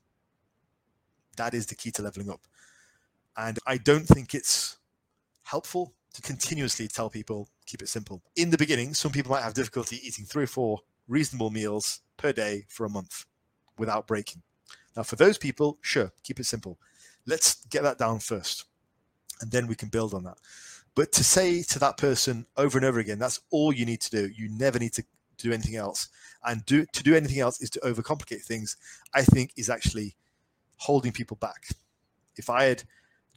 That 1.34 1.54
is 1.54 1.66
the 1.66 1.74
key 1.74 1.90
to 1.92 2.02
leveling 2.02 2.30
up. 2.30 2.40
And 3.36 3.58
I 3.66 3.78
don't 3.78 4.06
think 4.06 4.34
it's 4.34 4.78
helpful 5.44 5.92
to 6.14 6.22
continuously 6.22 6.88
tell 6.88 7.10
people 7.10 7.48
keep 7.66 7.82
it 7.82 7.88
simple. 7.88 8.22
In 8.36 8.50
the 8.50 8.58
beginning, 8.58 8.94
some 8.94 9.12
people 9.12 9.32
might 9.32 9.42
have 9.42 9.54
difficulty 9.54 10.00
eating 10.06 10.24
three 10.24 10.44
or 10.44 10.48
four 10.48 10.80
reasonable 11.08 11.50
meals 11.50 12.00
per 12.16 12.32
day 12.32 12.64
for 12.68 12.86
a 12.86 12.90
month 12.90 13.26
without 13.78 14.06
breaking. 14.06 14.42
Now, 14.96 15.02
for 15.02 15.16
those 15.16 15.38
people, 15.38 15.78
sure, 15.80 16.12
keep 16.22 16.38
it 16.38 16.44
simple. 16.44 16.78
Let's 17.26 17.64
get 17.66 17.82
that 17.82 17.98
down 17.98 18.20
first, 18.20 18.66
and 19.40 19.50
then 19.50 19.66
we 19.66 19.74
can 19.74 19.88
build 19.88 20.14
on 20.14 20.22
that. 20.24 20.38
But 20.94 21.10
to 21.12 21.24
say 21.24 21.62
to 21.62 21.78
that 21.80 21.96
person 21.96 22.46
over 22.56 22.78
and 22.78 22.84
over 22.84 23.00
again, 23.00 23.18
that's 23.18 23.40
all 23.50 23.72
you 23.72 23.84
need 23.84 24.00
to 24.02 24.10
do. 24.10 24.28
You 24.28 24.48
never 24.50 24.78
need 24.78 24.92
to 24.92 25.04
do 25.38 25.52
anything 25.52 25.76
else. 25.76 26.08
And 26.44 26.64
do 26.66 26.84
to 26.86 27.02
do 27.02 27.16
anything 27.16 27.40
else 27.40 27.60
is 27.60 27.70
to 27.70 27.80
overcomplicate 27.80 28.42
things, 28.42 28.76
I 29.14 29.22
think 29.22 29.52
is 29.56 29.70
actually 29.70 30.14
holding 30.76 31.12
people 31.12 31.36
back. 31.40 31.68
If 32.36 32.50
I 32.50 32.64
had 32.64 32.82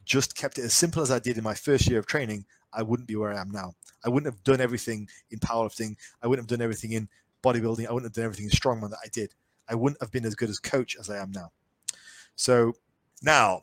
just 0.04 0.36
kept 0.36 0.58
it 0.58 0.64
as 0.64 0.74
simple 0.74 1.02
as 1.02 1.10
I 1.10 1.18
did 1.18 1.38
in 1.38 1.44
my 1.44 1.54
first 1.54 1.88
year 1.88 1.98
of 1.98 2.06
training, 2.06 2.44
I 2.72 2.82
wouldn't 2.82 3.08
be 3.08 3.16
where 3.16 3.32
I 3.32 3.40
am 3.40 3.50
now. 3.50 3.74
I 4.04 4.08
wouldn't 4.08 4.32
have 4.32 4.42
done 4.44 4.60
everything 4.60 5.08
in 5.30 5.38
powerlifting. 5.38 5.96
I 6.22 6.26
wouldn't 6.26 6.48
have 6.48 6.58
done 6.58 6.64
everything 6.64 6.92
in 6.92 7.08
bodybuilding. 7.42 7.86
I 7.86 7.92
wouldn't 7.92 8.10
have 8.10 8.14
done 8.14 8.24
everything 8.24 8.46
in 8.46 8.50
strongman 8.50 8.90
that 8.90 9.00
I 9.04 9.08
did. 9.12 9.34
I 9.68 9.74
wouldn't 9.74 10.00
have 10.00 10.10
been 10.10 10.24
as 10.24 10.34
good 10.34 10.48
as 10.48 10.58
coach 10.58 10.96
as 10.98 11.10
I 11.10 11.18
am 11.18 11.32
now. 11.32 11.50
So 12.36 12.74
now 13.22 13.60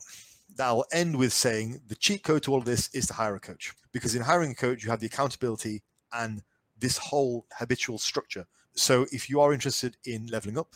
that 0.56 0.70
will 0.70 0.86
end 0.92 1.16
with 1.16 1.32
saying 1.32 1.80
the 1.88 1.94
cheat 1.94 2.22
code 2.22 2.42
to 2.44 2.52
all 2.52 2.60
this 2.60 2.88
is 2.94 3.06
to 3.06 3.14
hire 3.14 3.36
a 3.36 3.40
coach 3.40 3.72
because 3.92 4.14
in 4.14 4.22
hiring 4.22 4.52
a 4.52 4.54
coach 4.54 4.82
you 4.82 4.90
have 4.90 5.00
the 5.00 5.06
accountability 5.06 5.82
and 6.12 6.42
this 6.78 6.98
whole 6.98 7.46
habitual 7.58 7.98
structure 7.98 8.46
so 8.74 9.06
if 9.12 9.28
you 9.28 9.40
are 9.40 9.52
interested 9.52 9.96
in 10.04 10.26
leveling 10.26 10.58
up 10.58 10.74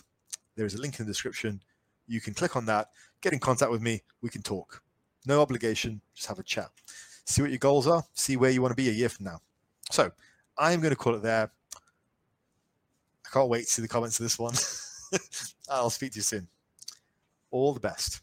there 0.57 0.67
is 0.67 0.75
a 0.75 0.81
link 0.81 0.99
in 0.99 1.07
the 1.07 1.13
description 1.13 1.63
you 2.11 2.21
can 2.21 2.35
click 2.35 2.57
on 2.57 2.67
that 2.67 2.89
get 3.21 3.33
in 3.33 3.39
contact 3.39 3.71
with 3.71 3.83
me 3.83 4.03
we 4.23 4.29
can 4.29 4.43
talk. 4.43 4.83
No 5.27 5.41
obligation 5.41 6.01
just 6.15 6.29
have 6.29 6.39
a 6.39 6.43
chat. 6.43 6.71
See 7.25 7.43
what 7.43 7.51
your 7.51 7.59
goals 7.59 7.87
are 7.87 8.03
see 8.15 8.37
where 8.37 8.51
you 8.51 8.61
want 8.61 8.73
to 8.73 8.77
be 8.77 8.89
a 8.89 8.93
year 8.93 9.09
from 9.09 9.27
now. 9.27 9.41
So 9.91 10.11
i'm 10.59 10.81
going 10.81 10.91
to 10.91 10.97
call 10.97 11.15
it 11.15 11.23
there. 11.23 11.51
I 11.75 13.29
can't 13.33 13.49
wait 13.49 13.63
to 13.63 13.71
see 13.71 13.83
the 13.83 13.89
comments 13.89 14.19
of 14.19 14.25
this 14.25 14.39
one. 14.39 14.55
I'll 15.71 15.91
speak 15.91 16.13
to 16.13 16.19
you 16.19 16.23
soon. 16.23 16.49
All 17.51 17.73
the 17.73 17.81
best 17.81 18.23